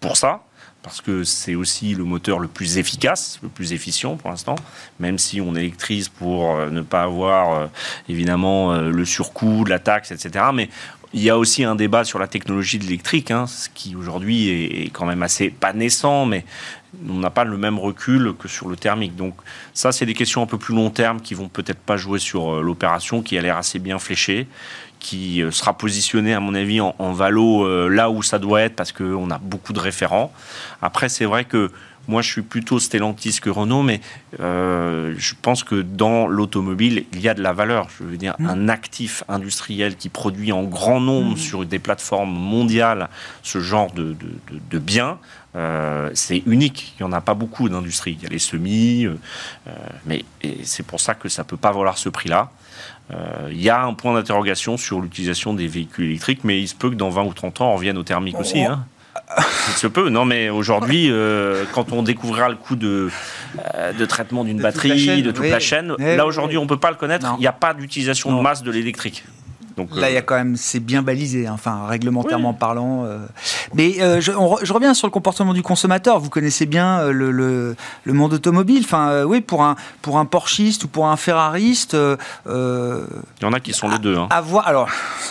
[0.00, 0.44] pour ça
[0.84, 4.54] parce que c'est aussi le moteur le plus efficace, le plus efficient pour l'instant,
[5.00, 7.66] même si on électrise pour euh, ne pas avoir euh,
[8.10, 10.44] évidemment euh, le surcoût, la taxe, etc.
[10.52, 10.68] Mais
[11.14, 14.50] il y a aussi un débat sur la technologie de l'électrique, hein, ce qui aujourd'hui
[14.50, 16.44] est quand même assez, pas naissant, mais
[17.08, 19.16] on n'a pas le même recul que sur le thermique.
[19.16, 19.34] Donc
[19.72, 22.62] ça, c'est des questions un peu plus long terme qui vont peut-être pas jouer sur
[22.62, 24.48] l'opération, qui a l'air assez bien fléchée
[25.04, 28.74] qui euh, sera positionné, à mon avis, en, valo euh, là où ça doit être,
[28.74, 30.32] parce qu'on a beaucoup de référents.
[30.80, 31.70] Après, c'est vrai que
[32.08, 34.00] moi, je suis plutôt Stellantis que Renault, mais
[34.40, 37.88] euh, je pense que dans l'automobile, il y a de la valeur.
[37.98, 38.48] Je veux dire, mmh.
[38.48, 41.38] un actif industriel qui produit en grand nombre mmh.
[41.38, 43.10] sur des plateformes mondiales
[43.42, 44.16] ce genre de,
[44.70, 45.18] de, biens,
[46.14, 46.94] c'est unique.
[46.98, 48.16] Il n'y en a pas beaucoup d'industries.
[48.18, 49.06] Il y a les semis,
[50.04, 50.24] mais
[50.62, 52.50] c'est pour ça que ça ne peut pas valoir ce prix-là.
[53.12, 56.74] Euh, il y a un point d'interrogation sur l'utilisation des véhicules électriques, mais il se
[56.74, 58.62] peut que dans 20 ou 30 ans, on revienne au thermique aussi.
[58.62, 58.86] Hein.
[59.38, 63.10] Il se peut, non mais aujourd'hui, euh, quand on découvrira le coût de,
[63.74, 66.90] euh, de traitement d'une batterie, de toute la chaîne, là aujourd'hui on ne peut pas
[66.90, 69.24] le connaître, il n'y a pas d'utilisation de masse de l'électrique.
[69.76, 73.04] Donc, Là, il y a euh, quand même, c'est bien balisé, hein, enfin, réglementairement parlant.
[73.04, 73.18] Euh.
[73.74, 74.30] Mais euh, je,
[74.62, 76.20] je, reviens sur le comportement du consommateur.
[76.20, 78.82] Vous connaissez bien le, le, le monde automobile.
[78.84, 81.94] Enfin, oui, pour un, pour un Porschiste ou pour un Ferrariste.
[81.94, 82.52] il
[83.42, 84.16] y en a qui sont les deux.
[84.16, 84.28] Hein.
[84.30, 84.88] Avoir, alors,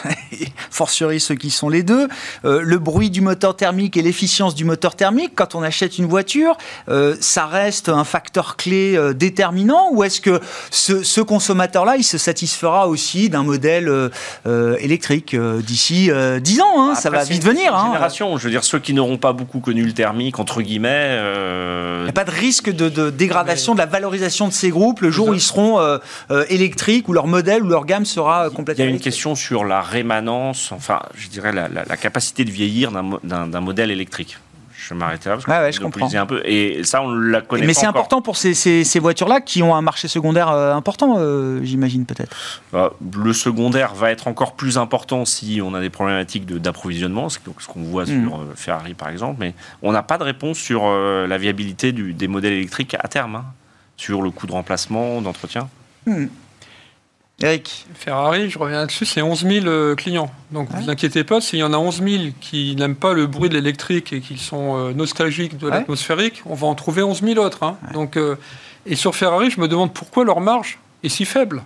[0.70, 2.10] fortiori ceux qui sont les deux.
[2.44, 6.58] le bruit du moteur thermique et l'efficience du moteur thermique, quand on achète une voiture,
[7.20, 10.42] ça reste un facteur clé déterminant ou est-ce que
[10.72, 14.12] ce, consommateur-là, il se satisfera aussi d'un modèle
[14.80, 16.10] électrique d'ici
[16.42, 17.76] 10 ans hein, Ça va vite venir.
[17.76, 17.88] Hein.
[17.88, 21.18] Génération, je veux dire, ceux qui n'auront pas beaucoup connu le thermique, entre guillemets.
[22.00, 25.12] Il n'y a pas de risque de, dégradation de la valorisation de ces groupes le
[25.12, 25.80] jour où ils seront
[26.50, 28.84] électriques, où leur modèle ou leur gamme sera complètement.
[28.84, 32.92] Il y a une question sur la rémanence, enfin, je dirais la, capacité de vieillir
[32.92, 34.38] d'un modèle électrique
[34.84, 36.14] je vais m'arrêter là parce que ouais, je comprends.
[36.14, 36.42] un peu.
[36.46, 37.66] Et ça, on la connaît.
[37.66, 41.62] Mais c'est important pour ces, ces, voitures-là qui ont un marché secondaire euh, important, euh,
[41.64, 42.36] j'imagine peut-être.
[42.72, 47.40] Bah, le secondaire va être encore plus important si on a des problématiques d'approvisionnement, ce
[47.40, 48.28] qu'on voit hmm.
[48.28, 49.38] sur euh, Ferrari par exemple.
[49.40, 53.36] Mais on n'a pas de réponse sur la viabilité du, des modèles électriques à terme,
[53.36, 53.46] hein,
[53.96, 55.70] sur le coût de remplacement, d'entretien.
[56.06, 56.26] Hmm.
[57.44, 60.32] Eric Ferrari, je reviens dessus, c'est 11 000 euh, clients.
[60.52, 63.28] Donc ne vous inquiétez pas, s'il y en a 11 000 qui n'aiment pas le
[63.28, 67.22] bruit de l'électrique et qui sont euh, nostalgiques de l'atmosphérique, on va en trouver 11
[67.22, 67.64] 000 autres.
[67.64, 67.78] Hein.
[67.94, 68.38] Donc, euh,
[68.86, 71.64] et sur Ferrari, je me demande pourquoi leur marge est si faible.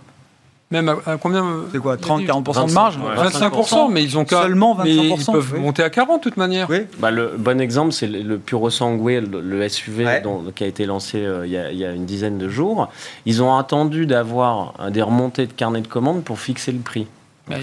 [0.70, 4.82] Même à, combien C'est quoi 30-40% de marge 25%, mais ils ont Seulement 25%.
[4.84, 6.68] Mais ils peuvent monter à 40 de toute manière.
[6.68, 6.80] Oui.
[6.98, 10.06] Bah, le bon exemple, c'est le, Puro Sangue, le, SUV
[10.54, 12.88] qui a été lancé euh, il, y a, une dizaine de jours.
[13.24, 17.06] Ils ont attendu d'avoir des remontées de carnet de commandes pour fixer le prix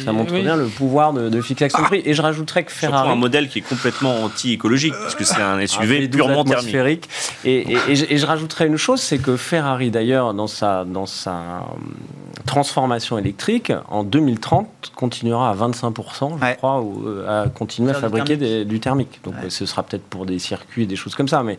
[0.04, 2.02] ça montre bien le pouvoir de, de fixation de prix.
[2.06, 3.04] Et je rajouterais que Ferrari.
[3.04, 7.10] Surtout un modèle qui est complètement anti-écologique, parce que c'est un SUV purement thermique.
[7.44, 10.86] Et, et, et, je, et, je, rajouterais une chose c'est que Ferrari, d'ailleurs, dans sa,
[10.86, 11.62] dans sa euh,
[12.46, 18.66] transformation électrique, en 2030, continuera à 25%, je crois, ou, euh, à continuer à fabriquer
[18.66, 19.20] du thermique.
[19.24, 21.44] Donc ce sera peut-être pour des circuits et des choses comme ça.
[21.44, 21.58] Mais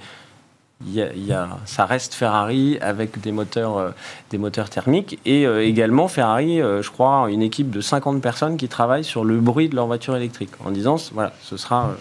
[0.85, 3.91] il y a, ça reste Ferrari avec des moteurs, euh,
[4.31, 8.57] des moteurs thermiques et euh, également Ferrari, euh, je crois, une équipe de 50 personnes
[8.59, 11.93] qui travaillent sur le bruit de leur voiture électrique en disant voilà, ce sera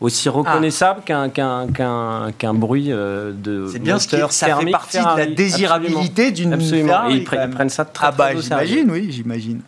[0.00, 6.60] aussi reconnaissable qu'un bruit de C'est bien moteur ça fait partie de la désirabilité d'une
[6.60, 7.14] Ferrari.
[7.14, 9.60] Et ils, prennent ça très, ah bah, j'imagine, oui, j'imagine.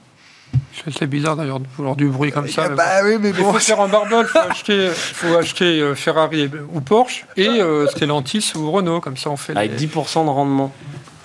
[0.90, 2.68] C'est bizarre d'ailleurs de vouloir du bruit comme ça.
[2.68, 6.51] Bah, oui, mais Il faut faire un barbel, il faut acheter, faut acheter euh, Ferrari
[6.72, 9.57] ou Porsche et euh, Stellantis ou Renault, comme ça on fait.
[9.57, 10.72] Avec 10% de rendement.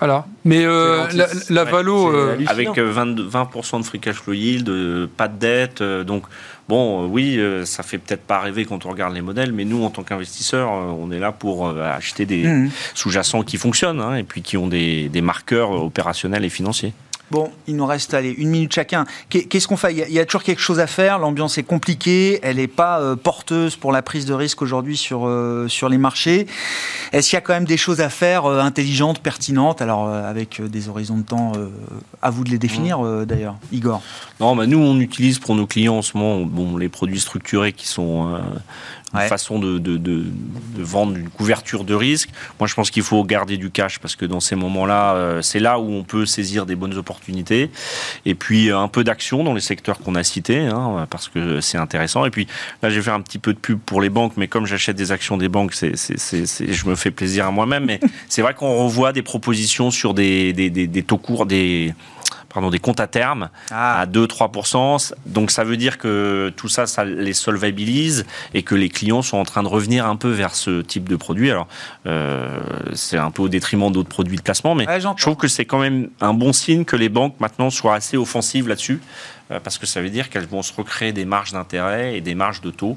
[0.00, 0.26] Voilà.
[0.44, 1.06] Mais euh,
[1.48, 2.12] la, Valo.
[2.46, 5.82] avec 20%, 20 de free cash flow yield, pas de dette.
[5.82, 6.24] donc,
[6.68, 9.90] bon, oui, ça fait peut-être pas rêver quand on regarde les modèles, mais nous, en
[9.90, 12.70] tant qu'investisseurs, on est là pour acheter des mmh.
[12.94, 16.92] sous-jacents qui fonctionnent hein, et puis qui ont des, des marqueurs opérationnels et financiers.
[17.34, 19.06] Bon, il nous reste allez, une minute chacun.
[19.28, 19.92] Qu'est-ce qu'on fait?
[19.92, 21.18] Il y, a, toujours quelque chose à faire.
[21.18, 22.38] L'ambiance est compliquée.
[22.44, 25.98] Elle n'est pas euh, porteuse pour la prise de risque aujourd'hui sur, euh, sur les
[25.98, 26.46] marchés.
[27.10, 29.82] Est-ce qu'il y a quand même des choses à faire euh, intelligentes, pertinentes?
[29.82, 31.50] Alors, avec des horizons de temps,
[32.22, 33.24] à vous de les définir mmh.
[33.24, 34.00] d'ailleurs, Igor.
[34.38, 37.72] Non, bah, nous, on utilise pour nos clients en ce moment bon, les produits structurés
[37.72, 38.38] qui sont
[39.14, 40.24] une façon de, de, de,
[40.76, 42.30] vendre une couverture de risque.
[42.58, 45.60] Moi, je pense qu'il faut garder du cash parce que dans ces moments-là, euh, c'est
[45.60, 47.70] là où on peut saisir des bonnes opportunités.
[48.26, 51.78] Et puis, un peu d'action dans les secteurs qu'on a cités, hein, parce que c'est
[51.78, 52.24] intéressant.
[52.24, 52.46] Et puis,
[52.82, 54.96] là, je vais faire un petit peu de pub pour les banques, mais comme j'achète
[54.96, 57.84] des actions des banques, c'est, je me fais plaisir à moi-même.
[57.84, 61.94] Mais c'est vrai qu'on revoit des propositions sur des, des, des, des taux courts, des
[62.54, 64.00] pardon, des comptes à terme ah.
[64.00, 65.12] à 2-3%.
[65.26, 68.24] Donc ça veut dire que tout ça, ça les solvabilise
[68.54, 71.16] et que les clients sont en train de revenir un peu vers ce type de
[71.16, 71.50] produit.
[71.50, 71.66] Alors
[72.06, 72.60] euh,
[72.94, 75.80] c'est un peu au détriment d'autres produits de placement, mais je trouve que c'est quand
[75.80, 79.00] même un bon signe que les banques maintenant soient assez offensives là-dessus,
[79.50, 82.34] euh, parce que ça veut dire qu'elles vont se recréer des marges d'intérêt et des
[82.34, 82.96] marges de taux.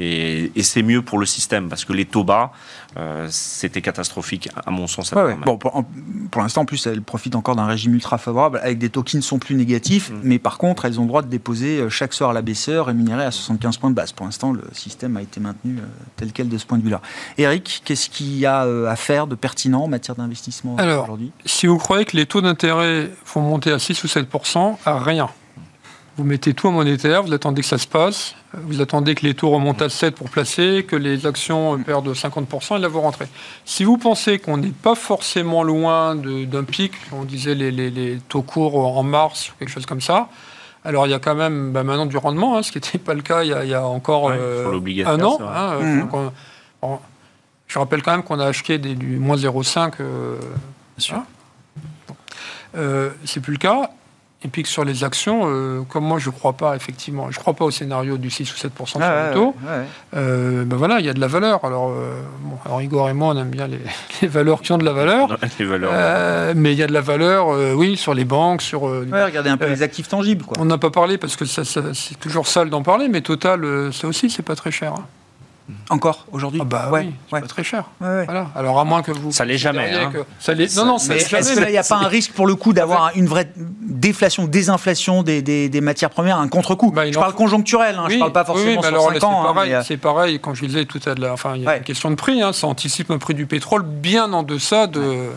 [0.00, 2.52] Et, c'est mieux pour le système parce que les taux bas,
[2.96, 5.12] euh, c'était catastrophique à mon sens.
[5.44, 9.02] Bon, pour, l'instant, en plus, elles profitent encore d'un régime ultra favorable avec des taux
[9.02, 10.20] qui ne sont plus négatifs, mm.
[10.22, 13.24] mais par contre, elles ont le droit de déposer euh, chaque soir la BCE rémunérée
[13.24, 14.12] à 75 points de base.
[14.12, 15.86] Pour l'instant, le système a été maintenu euh,
[16.16, 17.00] tel quel de ce point de vue-là.
[17.36, 21.32] Eric, qu'est-ce qu'il y a à faire de pertinent en matière d'investissement aujourd'hui?
[21.44, 24.28] Si vous croyez que les taux d'intérêt vont monter à 6 ou 7
[24.84, 25.28] à rien.
[26.16, 29.34] Vous mettez tout en monétaire, vous attendez que ça se passe, vous attendez que les
[29.34, 33.26] taux remontent à 7 pour placer, que les actions perdent 50% et là vous rentrez.
[33.64, 38.96] Si vous pensez qu'on n'est pas forcément loin d'un pic, on disait les, taux courts
[38.96, 40.28] en mars, quelque chose comme ça,
[40.84, 43.12] alors il y a quand même bah, maintenant du rendement, hein, ce qui n'était pas
[43.12, 45.38] le cas il y a, encore euh, un an.
[45.42, 46.96] Hein, mmh.
[47.66, 49.94] je rappelle quand même qu'on a acheté des, du moins 0,5.
[50.00, 50.36] Euh,
[52.76, 53.90] euh, c'est plus le cas.
[54.44, 57.38] Et puis que sur les actions, euh, comme moi je ne crois pas, effectivement, je
[57.38, 59.54] ne crois pas au scénario du 6 ou 7% sur le taux,
[60.12, 61.64] ben voilà, il y a de la valeur.
[61.64, 61.92] Alors,
[62.40, 65.36] bon, Igor et moi, on aime bien les, valeurs qui ont de la valeur.
[65.58, 66.54] les valeurs.
[66.54, 68.82] mais il y a de la valeur, oui, sur les banques, sur.
[68.82, 70.44] regardez un peu les actifs tangibles.
[70.44, 70.56] Quoi.
[70.60, 74.06] On n'a pas parlé parce que ça, c'est toujours sale d'en parler, mais Total, ça
[74.06, 74.94] aussi, c'est pas très cher.
[74.94, 75.04] Hein.
[75.90, 77.84] Encore aujourd'hui ah bah oui, c'est pas très cher.
[78.00, 78.48] Voilà.
[78.54, 79.32] Alors à moins que vous.
[79.32, 79.92] Ça l'est jamais.
[79.92, 80.12] Hein.
[80.38, 82.54] Ça Non, non, mais est-ce que là, il n'y a pas un risque pour le
[82.54, 87.34] coup d'avoir une vraie déflation, désinflation des, des, matières premières, un contre-coup bah, Je parle
[87.34, 89.42] conjoncturel, hein, je ne parle pas forcément sur alors, 5 ans.
[89.42, 91.82] Hein, pareil, C'est pareil, quand je disais tout à l'heure, enfin, il y a une
[91.82, 95.28] question de prix, ça anticipe un prix du pétrole bien en deçà de,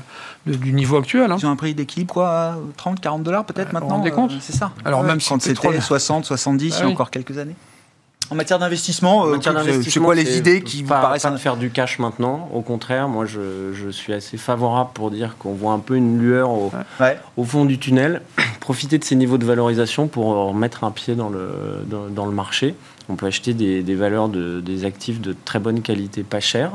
[0.45, 1.33] du niveau actuel.
[1.37, 4.39] Ils ont un prix d'équilibre, quoi, 30, 40 dollars peut-être maintenant Vous rendez compte euh,
[4.39, 4.71] C'est ça.
[4.85, 7.55] Alors même quand c'était 60, 70, il y a encore quelques années
[8.31, 9.37] en matière d'investissement, euh,
[9.83, 13.09] c'est quoi les idées qui vous paraissent pas de faire du cash maintenant Au contraire,
[13.09, 16.71] moi je, suis assez favorable pour dire qu'on voit un peu une lueur au,
[17.35, 18.21] au, fond du tunnel.
[18.61, 21.51] Profiter de ces niveaux de valorisation pour mettre un pied dans le,
[21.87, 22.75] dans, le marché.
[23.09, 26.71] On peut acheter des, des valeurs de, des actifs de très bonne qualité, pas cher.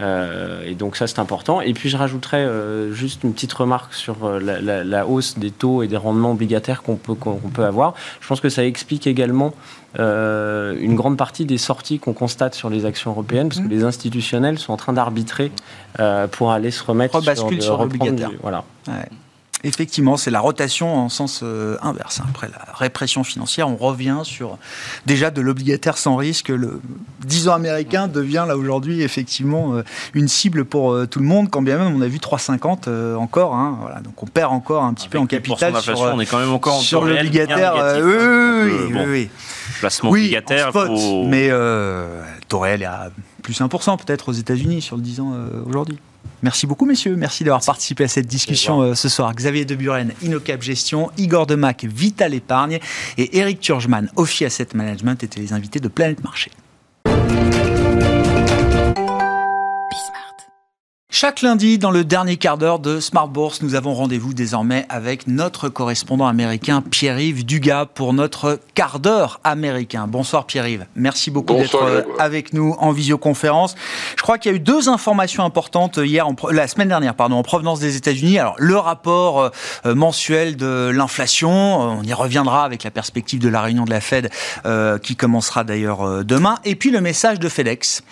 [0.00, 1.60] Euh, et donc ça c'est important.
[1.60, 5.82] Et puis je rajouterais euh, juste une petite remarque sur euh, la, hausse des taux
[5.82, 7.94] et des rendements obligataires qu'on peut, qu'on peut avoir.
[8.20, 9.52] Je pense que ça explique également
[9.98, 13.70] une grande partie des sorties qu'on constate sur les actions européennes, parce que mmh.
[13.70, 15.50] les institutionnels sont en train d'arbitrer
[16.32, 18.30] pour aller se remettre sur, sur l'obligataire.
[18.42, 18.64] Voilà.
[19.64, 22.20] Effectivement, c'est la rotation en sens euh, inverse.
[22.28, 24.56] Après la répression financière, on revient sur
[25.04, 26.48] déjà de l'obligataire sans risque.
[26.48, 26.80] Le
[27.24, 29.82] 10 ans américain devient là aujourd'hui effectivement euh,
[30.14, 33.54] une cible pour euh, tout le monde, quand bien même on a vu 3,50 encore.
[33.56, 36.38] Hein, voilà, donc on perd encore un petit peu en capital sur, on est quand
[36.38, 37.74] même encore sur l'obligataire.
[38.00, 39.30] oui, oui, oui,
[39.80, 40.70] Placement obligataire.
[41.26, 43.10] Mais euh, taux réel est à
[43.42, 45.32] plus 1% peut-être aux États-Unis sur le 10 ans
[45.66, 45.98] aujourd'hui.
[46.42, 47.16] Merci beaucoup, messieurs.
[47.16, 49.34] Merci d'avoir participé à cette discussion euh, ce soir.
[49.34, 52.78] Xavier Deburen, Inocap Gestion, Igor Demac, Vital Épargne
[53.16, 56.52] et Eric Turgeman, Ophi Asset Management, étaient les invités de Planète Marché.
[61.20, 65.26] Chaque lundi, dans le dernier quart d'heure de Smart Bourse, nous avons rendez-vous désormais avec
[65.26, 70.06] notre correspondant américain Pierre-Yves Dugas pour notre quart d'heure américain.
[70.06, 73.74] Bonsoir Pierre-Yves, merci beaucoup d'être euh, avec nous en visioconférence.
[74.16, 77.42] Je crois qu'il y a eu deux informations importantes hier, la semaine dernière, pardon, en
[77.42, 78.38] provenance des États-Unis.
[78.38, 79.50] Alors le rapport euh,
[79.86, 84.00] euh, mensuel de l'inflation, on y reviendra avec la perspective de la réunion de la
[84.00, 84.30] Fed
[85.02, 88.04] qui commencera d'ailleurs demain, et puis le message de FedEx,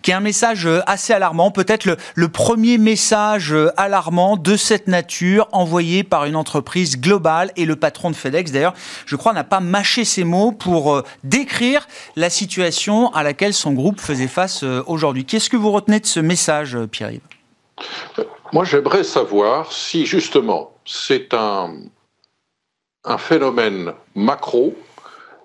[0.00, 4.56] qui est un message assez alarmant, peut-être le, le premier premier message euh, alarmant de
[4.56, 8.74] cette nature envoyé par une entreprise globale et le patron de FedEx, d'ailleurs,
[9.06, 13.72] je crois, n'a pas mâché ses mots pour euh, décrire la situation à laquelle son
[13.72, 15.24] groupe faisait face euh, aujourd'hui.
[15.24, 17.22] Qu'est-ce que vous retenez de ce message, Pierre-Yves
[18.52, 21.74] Moi, j'aimerais savoir si justement c'est un,
[23.02, 24.76] un phénomène macro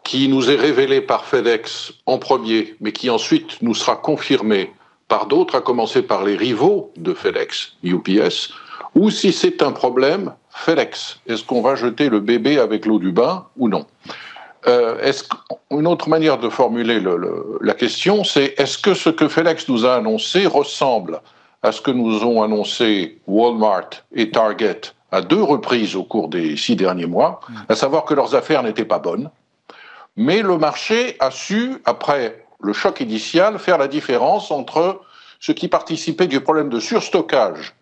[0.03, 4.71] qui nous est révélé par FedEx en premier, mais qui ensuite nous sera confirmé
[5.09, 8.53] par d'autres, à commencer par les rivaux de FedEx, UPS,
[8.95, 11.19] ou si c'est un problème FedEx.
[11.27, 13.85] Est-ce qu'on va jeter le bébé avec l'eau du bain ou non?
[14.67, 15.27] Euh, est
[15.71, 17.01] une autre manière de formuler
[17.61, 21.21] la question, c'est est-ce que ce que FedEx nous a annoncé ressemble
[21.63, 24.81] à ce que nous ont annoncé Walmart et Target
[25.11, 28.85] à deux reprises au cours des six derniers mois, à savoir que leurs affaires n'étaient
[28.85, 29.31] pas bonnes,
[30.15, 35.01] mais le marché a su, après le choc initial, faire la différence entre
[35.39, 37.73] ce qui participait du problème de surstockage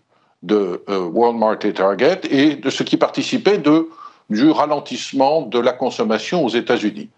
[0.44, 3.90] de euh, Walmart et Target et de ce qui participait de,
[4.30, 7.10] du ralentissement de la consommation aux États-Unis.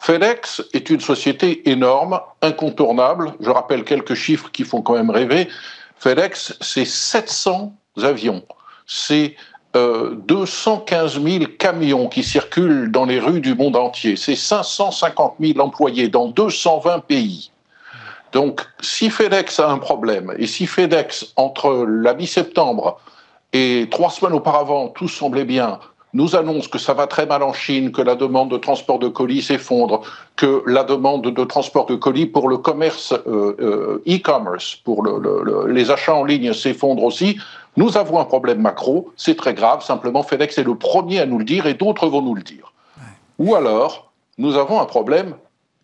[0.00, 3.32] FedEx est une société énorme, incontournable.
[3.40, 5.48] Je rappelle quelques chiffres qui font quand même rêver.
[5.98, 8.44] FedEx, c'est 700 avions,
[8.86, 9.36] c'est
[9.74, 14.16] 215 euh, 000 camions qui circulent dans les rues du monde entier.
[14.16, 17.50] C'est 550 000 employés dans 220 pays.
[18.32, 22.98] Donc, si FedEx a un problème, et si FedEx, entre la mi-septembre
[23.52, 25.78] et trois semaines auparavant, tout semblait bien,
[26.14, 29.08] nous annonce que ça va très mal en Chine, que la demande de transport de
[29.08, 30.02] colis s'effondre,
[30.36, 35.04] que la demande de transport de colis pour le commerce euh, euh, e-commerce, pour
[35.68, 37.36] les achats en ligne s'effondre aussi,
[37.76, 41.38] nous avons un problème macro, c'est très grave, simplement FedEx est le premier à nous
[41.38, 42.72] le dire et d'autres vont nous le dire.
[43.38, 45.34] Ou alors, nous avons un problème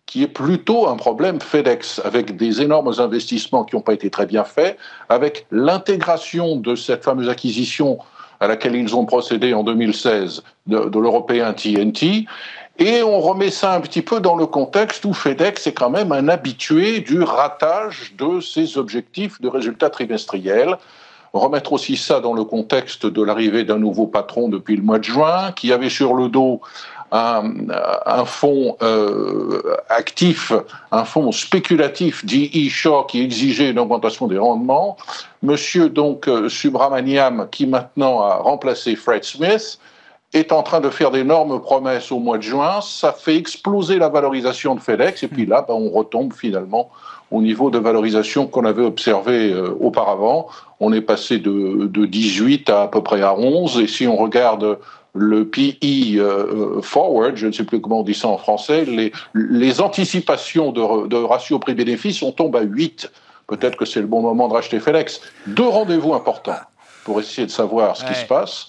[0.05, 4.25] qui est plutôt un problème FedEx, avec des énormes investissements qui n'ont pas été très
[4.25, 4.77] bien faits,
[5.09, 7.97] avec l'intégration de cette fameuse acquisition
[8.41, 12.25] à laquelle ils ont procédé en 2016 de, de l'européen TNT,
[12.79, 16.11] et on remet ça un petit peu dans le contexte où FedEx est quand même
[16.11, 20.77] un habitué du ratage de ses objectifs de résultats trimestriels.
[21.33, 25.03] Remettre aussi ça dans le contexte de l'arrivée d'un nouveau patron depuis le mois de
[25.03, 26.61] juin, qui avait sur le dos
[27.11, 30.53] un, fonds euh, actif,
[30.91, 32.69] un fonds spéculatif, D.E.
[32.69, 34.95] Shaw, qui exigeait une augmentation des rendements.
[35.43, 39.79] Monsieur donc euh, Subramaniam, qui maintenant a remplacé Fred Smith,
[40.33, 42.79] est en train de faire d'énormes promesses au mois de juin.
[42.81, 45.23] Ça fait exploser la valorisation de FedEx.
[45.23, 46.89] Et puis là, ben, on retombe finalement
[47.31, 50.47] au niveau de valorisation qu'on avait observé euh, auparavant.
[50.81, 53.79] On est passé de, de, 18 à à peu près à 11.
[53.79, 54.79] Et si on regarde
[55.13, 59.13] le PE euh, forward, je ne sais plus comment on dit ça en français, les,
[59.33, 63.11] les anticipations de, de ratio prix-bénéfice, on tombe à 8.
[63.47, 65.21] Peut-être que c'est le bon moment de racheter FedEx.
[65.45, 66.59] Deux rendez-vous importants
[67.03, 68.67] pour essayer de savoir ce qui se passe.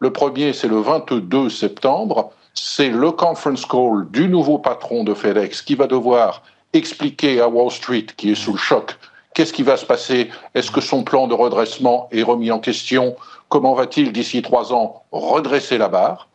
[0.00, 2.32] Le premier, c'est le 22 septembre.
[2.54, 6.42] C'est le conference call du nouveau patron de FedEx qui va devoir
[6.72, 8.96] expliquer à Wall Street, qui est sous le choc,
[9.34, 10.30] qu'est-ce qui va se passer?
[10.54, 13.16] Est-ce que son plan de redressement est remis en question?
[13.48, 16.28] Comment va-t-il, d'ici trois ans, redresser la barre?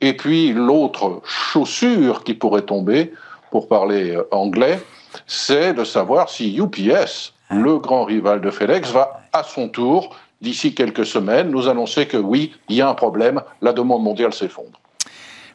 [0.00, 3.12] Et puis l'autre chaussure qui pourrait tomber,
[3.50, 4.80] pour parler euh, anglais,
[5.26, 10.74] c'est de savoir si UPS, le grand rival de FedEx, va à son tour, d'ici
[10.74, 14.78] quelques semaines, nous annoncer que oui, il y a un problème, la demande mondiale s'effondre.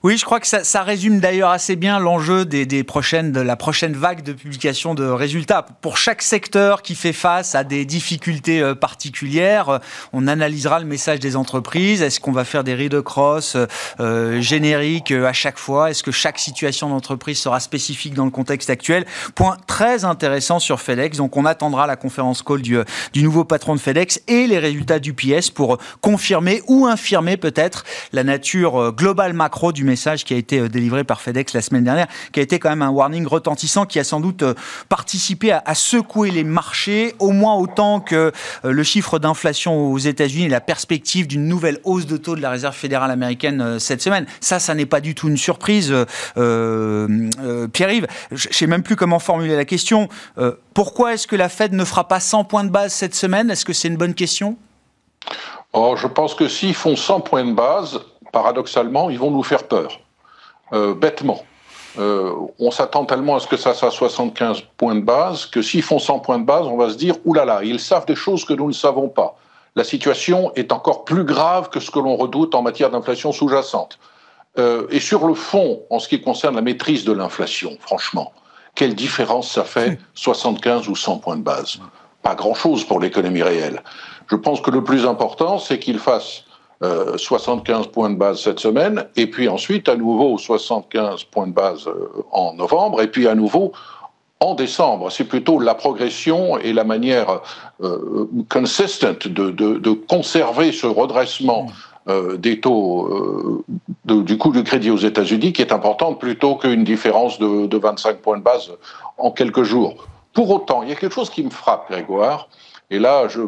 [0.05, 3.39] Oui, je crois que ça, ça résume d'ailleurs assez bien l'enjeu des, des, prochaines, de
[3.39, 5.65] la prochaine vague de publication de résultats.
[5.79, 9.79] Pour chaque secteur qui fait face à des difficultés euh, particulières, euh,
[10.11, 12.01] on analysera le message des entreprises.
[12.01, 13.55] Est-ce qu'on va faire des read across
[14.01, 15.89] euh, génériques à chaque fois?
[15.89, 19.05] Est-ce que chaque situation d'entreprise sera spécifique dans le contexte actuel?
[19.35, 21.15] Point très intéressant sur FedEx.
[21.15, 22.77] Donc on attendra la conférence call du,
[23.13, 27.85] du nouveau patron de FedEx et les résultats du PS pour confirmer ou infirmer peut-être
[28.11, 31.61] la nature globale macro du message message qui a été euh, délivré par FedEx la
[31.61, 34.55] semaine dernière, qui a été quand même un warning retentissant qui a sans doute euh,
[34.89, 38.31] participé à, secouer les marchés, au moins autant que
[38.65, 42.41] euh, le chiffre d'inflation aux États-Unis et la perspective d'une nouvelle hausse de taux de
[42.41, 44.25] la Réserve fédérale américaine cette semaine.
[44.41, 45.93] Ça, ça n'est pas du tout une surprise,
[46.35, 48.07] Pierre-Yves.
[48.31, 50.09] Je ne sais même plus comment formuler la question.
[50.73, 53.51] pourquoi est-ce que la Fed ne fera pas 100 points de base cette semaine?
[53.51, 54.57] Est-ce que c'est une bonne question?
[55.73, 57.99] Oh, je pense que s'ils font 100 points de base,
[58.33, 60.01] paradoxalement, ils vont nous faire peur,
[60.73, 61.43] euh, bêtement.
[61.99, 65.83] Euh, on s'attend tellement à ce que ça soit 75 points de base que s'ils
[65.83, 68.53] font 100 points de base, on va se dire oulala, ils savent des choses que
[68.53, 69.37] nous ne savons pas.
[69.75, 73.99] La situation est encore plus grave que ce que l'on redoute en matière d'inflation sous-jacente.
[74.57, 78.33] Euh, et sur le fond, en ce qui concerne la maîtrise de l'inflation, franchement,
[78.75, 81.79] quelle différence ça fait 75 ou 100 points de base?
[82.23, 83.83] Pas grand-chose pour l'économie réelle.
[84.27, 86.45] Je pense que le plus important, c'est qu'ils fassent
[87.17, 91.53] 75 euh, points de base cette semaine, et puis ensuite à nouveau 75 points de
[91.53, 93.71] base euh, en novembre, et puis à nouveau
[94.39, 95.11] en décembre.
[95.11, 97.41] C'est plutôt la progression et la manière
[97.81, 101.67] euh, consistent de, de, conserver ce redressement
[102.37, 103.63] des taux
[104.03, 108.17] du coût du crédit aux États-Unis qui est importante plutôt qu'une différence de, de 25
[108.17, 108.71] points de base
[109.17, 110.05] en quelques jours.
[110.33, 112.49] Pour autant, il y a quelque chose qui me frappe, Grégoire,
[112.89, 113.41] et là, je,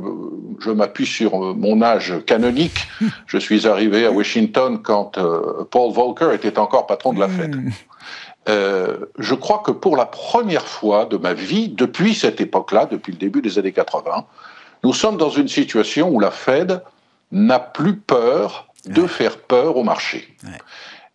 [0.59, 2.87] je m'appuie sur mon âge canonique.
[3.27, 7.55] Je suis arrivé à Washington quand euh, Paul Volcker était encore patron de la Fed.
[7.55, 7.69] Hmm.
[8.47, 13.11] Euh, je crois que pour la première fois de ma vie, depuis cette époque-là, depuis
[13.11, 14.25] le début des années 80,
[14.83, 16.83] nous sommes dans une situation où la Fed
[17.31, 20.35] n'a plus peur de faire peur au marché.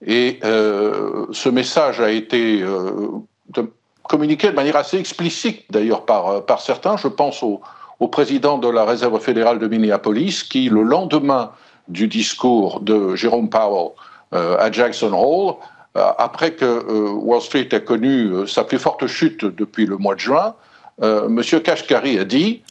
[0.05, 3.11] Et euh, ce message a été euh,
[4.11, 6.97] communiqué de manière assez explicite, d'ailleurs, par, par certains.
[6.97, 7.61] Je pense au,
[8.01, 11.53] au président de la Réserve fédérale de Minneapolis, qui, le lendemain
[11.87, 13.91] du discours de Jérôme Powell
[14.35, 15.55] euh, à Jackson Hole,
[15.97, 20.17] euh, après que euh, Wall Street ait connu sa plus forte chute depuis le mois
[20.17, 20.55] de juin,
[21.03, 21.41] M.
[21.65, 22.63] Kashkari a dit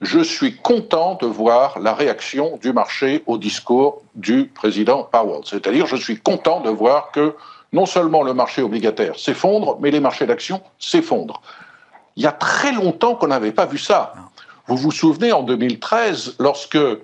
[0.00, 5.42] Je suis content de voir la réaction du marché au discours du président Powell.
[5.44, 7.34] C'est-à-dire, je suis content de voir que
[7.74, 11.42] non seulement le marché obligataire s'effondre, mais les marchés d'actions s'effondrent.
[12.16, 14.14] Il y a très longtemps qu'on n'avait pas vu ça.
[14.68, 17.00] Vous vous souvenez en 2013, lorsque euh,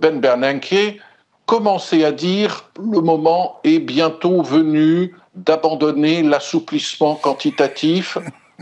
[0.00, 1.00] Ben Bernanke
[1.44, 8.16] commençait à dire le moment est bientôt venu d'abandonner l'assouplissement quantitatif.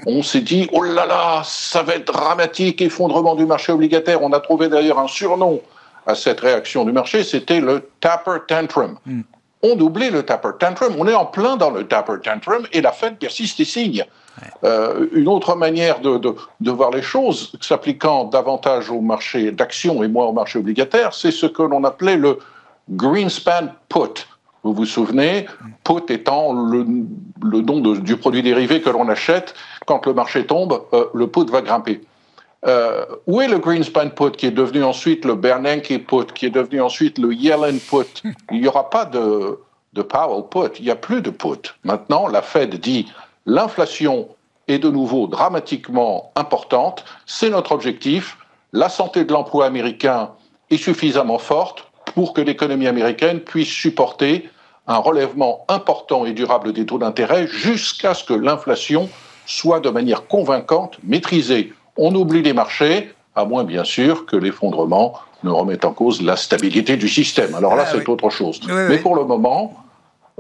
[0.07, 4.23] On s'est dit oh là là, ça va être dramatique, effondrement du marché obligataire.
[4.23, 5.61] On a trouvé d'ailleurs un surnom
[6.07, 8.97] à cette réaction du marché, c'était le Tapper Tantrum.
[9.05, 9.21] Hmm.
[9.63, 10.95] On doublait le Tapper Tantrum.
[10.99, 14.05] On est en plein dans le Tapper Tantrum et la Fed persiste et signe.
[14.65, 20.09] Euh, une autre manière de, de, voir les choses, s'appliquant davantage au marché d'actions et
[20.09, 22.39] moins au marché obligataire, c'est ce que l'on appelait le
[22.91, 24.27] Greenspan Put.
[24.63, 25.47] Vous vous souvenez,
[25.85, 26.87] put étant le,
[27.43, 29.55] le nom du produit dérivé que l'on achète,
[29.87, 32.03] quand le marché tombe, euh, le put va grimper.
[32.67, 36.51] Euh, où est le Greenspan put qui est devenu ensuite le Bernanke put, qui est
[36.51, 39.59] devenu ensuite le Yellen put Il n'y aura pas de,
[39.95, 41.75] de Powell put, il n'y a plus de put.
[41.85, 43.11] Maintenant, la Fed dit
[43.47, 44.29] l'inflation
[44.69, 48.37] est de nouveau dramatiquement importante, c'est notre objectif,
[48.73, 50.31] la santé de l'emploi américain
[50.69, 54.49] est suffisamment forte pour que l'économie américaine puisse supporter
[54.87, 59.09] un relèvement important et durable des taux d'intérêt jusqu'à ce que l'inflation
[59.47, 65.15] soit de manière convaincante maîtrisée on oublie les marchés, à moins bien sûr que l'effondrement
[65.43, 67.55] ne remette en cause la stabilité du système.
[67.55, 68.61] Alors là, ah c'est autre chose.
[68.69, 69.75] Mais pour le moment,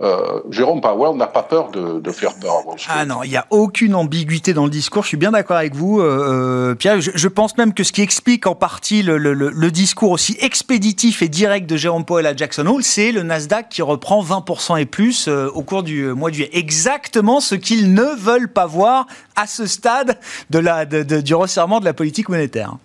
[0.02, 2.92] euh, Jérôme Powell n'a pas peur de, faire peur à Wall Street.
[2.96, 5.02] Ah non, il n'y a aucune ambiguïté dans le discours.
[5.02, 7.00] Je suis bien d'accord avec vous, euh, euh, Pierre.
[7.00, 11.68] Je, pense même que ce qui explique en partie le, discours aussi expéditif et direct
[11.68, 15.62] de Jérôme Powell à Jackson Hole, c'est le Nasdaq qui reprend 20% et plus au
[15.62, 16.50] cours du mois de juillet.
[16.52, 21.84] Exactement ce qu'ils ne veulent pas voir à ce stade de la, du resserrement de
[21.84, 22.76] la politique monétaire.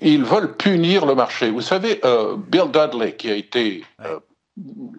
[0.00, 1.50] Ils veulent punir le marché.
[1.50, 2.00] Vous savez,
[2.48, 3.84] Bill Dudley, qui a été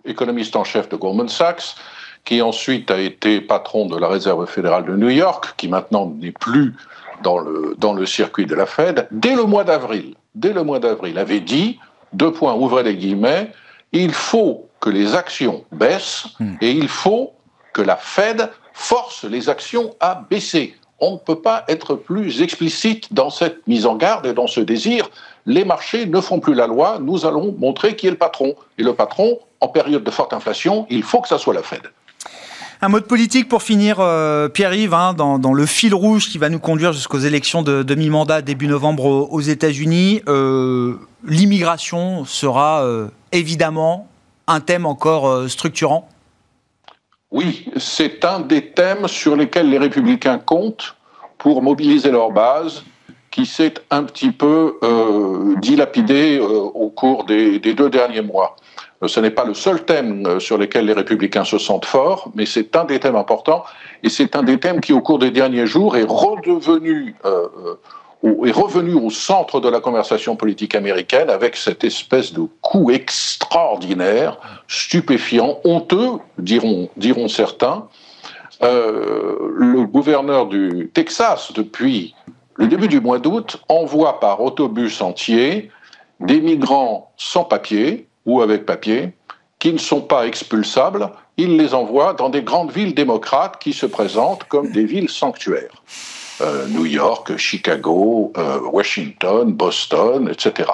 [0.05, 1.75] économiste en chef de Goldman Sachs,
[2.23, 6.31] qui ensuite a été patron de la Réserve fédérale de New York, qui maintenant n'est
[6.31, 6.75] plus
[7.23, 10.79] dans le, dans le circuit de la Fed, dès le mois d'avril, dès le mois
[10.79, 11.79] d'avril, avait dit,
[12.13, 13.51] deux points, ouvrez les guillemets,
[13.91, 16.55] il faut que les actions baissent hmm.
[16.61, 17.33] et il faut
[17.73, 20.75] que la Fed force les actions à baisser.
[21.01, 24.61] On ne peut pas être plus explicite dans cette mise en garde et dans ce
[24.61, 25.09] désir
[25.45, 28.55] les marchés ne font plus la loi, nous allons montrer qui est le patron.
[28.77, 31.81] Et le patron, en période de forte inflation, il faut que ça soit la Fed.
[32.83, 36.49] Un mot de politique pour finir, euh, Pierre-Yves, hein, dans, le fil rouge qui va
[36.49, 40.21] nous conduire jusqu'aux élections de demi-mandat début novembre aux, États-Unis.
[40.27, 44.07] Euh, l'immigration sera euh, évidemment
[44.47, 46.09] un thème encore structurant
[47.31, 50.95] Oui, c'est un des thèmes sur lesquels les républicains comptent
[51.37, 52.83] pour mobiliser leur base
[53.31, 58.57] qui s'est un petit peu euh, dilapidé euh, au cours des, deux derniers mois.
[59.01, 62.45] Euh, ce n'est pas le seul thème sur lequel les républicains se sentent forts, mais
[62.45, 63.63] c'est un des thèmes importants,
[64.03, 67.15] et c'est un des thèmes qui, au cours des derniers jours, est redevenu
[68.23, 74.37] est revenu au centre de la conversation politique américaine avec cette espèce de coup extraordinaire,
[74.67, 77.87] stupéfiant, honteux, diront, diront certains.
[78.61, 82.13] le gouverneur du Texas, depuis
[82.55, 85.71] le début du mois d'août envoie par autobus entier
[86.19, 89.13] des migrants sans papier ou avec papier
[89.57, 91.09] qui ne sont pas expulsables.
[91.37, 95.81] Il les envoie dans des grandes villes démocrates qui se présentent comme des villes sanctuaires.
[96.41, 100.69] Euh, New York, Chicago, euh, Washington, Boston, etc.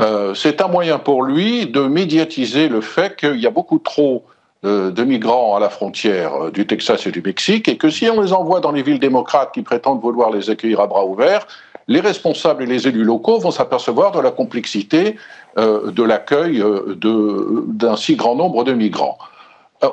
[0.00, 4.24] Euh, c'est un moyen pour lui de médiatiser le fait qu'il y a beaucoup trop
[4.62, 8.34] de migrants à la frontière du Texas et du Mexique, et que si on les
[8.34, 11.46] envoie dans les villes démocrates qui prétendent vouloir les accueillir à bras ouverts,
[11.88, 15.16] les responsables et les élus locaux vont s'apercevoir de la complexité
[15.56, 16.62] de l'accueil
[16.98, 19.16] d'un si grand nombre de migrants.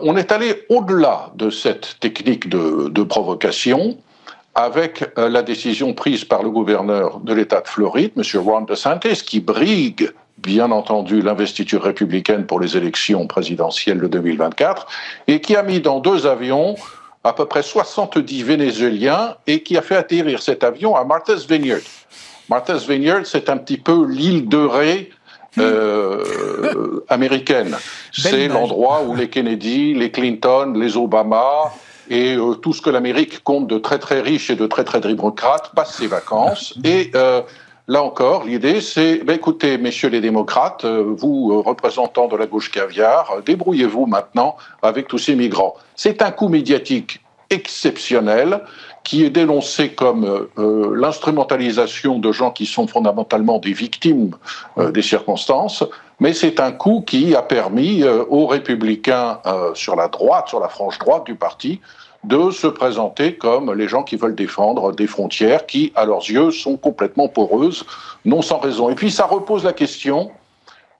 [0.01, 3.95] on est allé au-delà de cette technique de provocation
[4.57, 8.23] avec la décision prise par le gouverneur de l'État de Floride, M.
[8.41, 14.87] Ron DeSantis, qui brigue bien entendu l'investiture républicaine pour les élections présidentielles de 2024,
[15.27, 16.75] et qui a mis dans deux avions
[17.23, 21.81] à peu près 70 Vénézuéliens et qui a fait atterrir cet avion à Martha's Vineyard.
[22.49, 25.11] Martha's Vineyard, c'est un petit peu l'île de Ré
[25.59, 27.75] euh, américaine.
[28.11, 31.71] C'est l'endroit où les Kennedy, les Clinton, les Obama
[32.09, 34.99] et euh, tout ce que l'Amérique compte de très très riches et de très très
[34.99, 36.73] démocrates passent ses vacances.
[36.83, 37.41] Et euh,
[37.89, 42.69] Là encore, l'idée, c'est, ben, écoutez, messieurs les démocrates, euh, vous, représentants de la gauche
[42.69, 45.73] caviar, débrouillez-vous maintenant avec tous ces migrants.
[45.95, 48.59] C'est un coup médiatique exceptionnel
[49.05, 54.31] qui est dénoncé comme l'instrumentalisation de gens qui sont fondamentalement des victimes
[54.77, 55.85] des circonstances,
[56.19, 59.39] mais c'est un coup qui a permis aux républicains
[59.73, 61.79] sur la droite, sur la frange droite du parti,
[62.23, 66.51] de se présenter comme les gens qui veulent défendre des frontières qui, à leurs yeux,
[66.51, 67.85] sont complètement poreuses,
[68.25, 68.89] non sans raison.
[68.89, 70.31] Et puis ça repose la question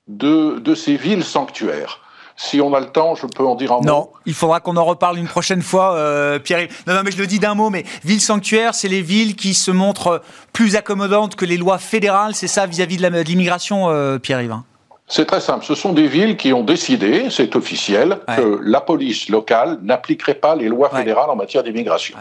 [0.07, 2.01] de, de ces villes sanctuaires.
[2.39, 3.83] Si on a le temps, je peux en dire un mot.
[3.83, 6.67] Non, il faudra qu'on en reparle une prochaine fois, euh, Pierre.
[6.85, 9.55] Non, non, mais je le dis d'un mot, mais villes sanctuaires, c'est les villes qui
[9.55, 10.21] se montrent
[10.53, 14.65] plus accommodantes que les lois fédérales, c'est ça vis-à-vis de l'immigration, euh, Pierre-Yves hein
[15.07, 15.65] c'est très simple.
[15.65, 20.55] Ce sont des villes qui ont décidé, c'est officiel, que la police locale n'appliquerait pas
[20.55, 22.17] les lois fédérales en matière d'immigration.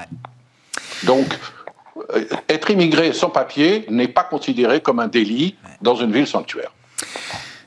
[1.02, 1.26] Donc,
[2.14, 6.70] euh, être immigré sans papier n'est pas considéré comme un délit dans une ville sanctuaire.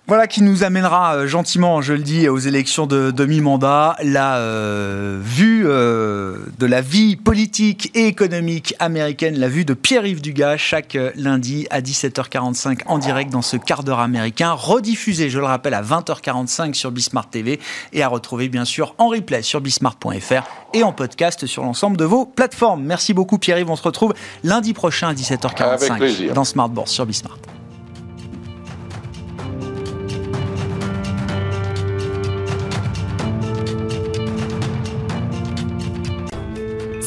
[0.10, 3.96] Voilà qui nous amènera euh, gentiment, je le dis, aux élections de, mi-mandat.
[4.02, 10.24] La euh, vue euh, de la vie politique et économique américaine, la vue de Pierre-Yves
[10.24, 15.46] Dugas, chaque lundi à 17h45 en direct dans ce quart d'heure américain, rediffusé, je le
[15.46, 17.60] rappelle, à 20h45 sur Bismart TV
[17.94, 20.42] et à retrouver bien sûr en replay sur bismart.fr
[20.74, 22.82] et en podcast sur l'ensemble de vos plateformes.
[22.82, 27.38] Merci beaucoup Pierre-Yves, on se retrouve lundi prochain à 17h45 dans Smart Bourse sur Bismart.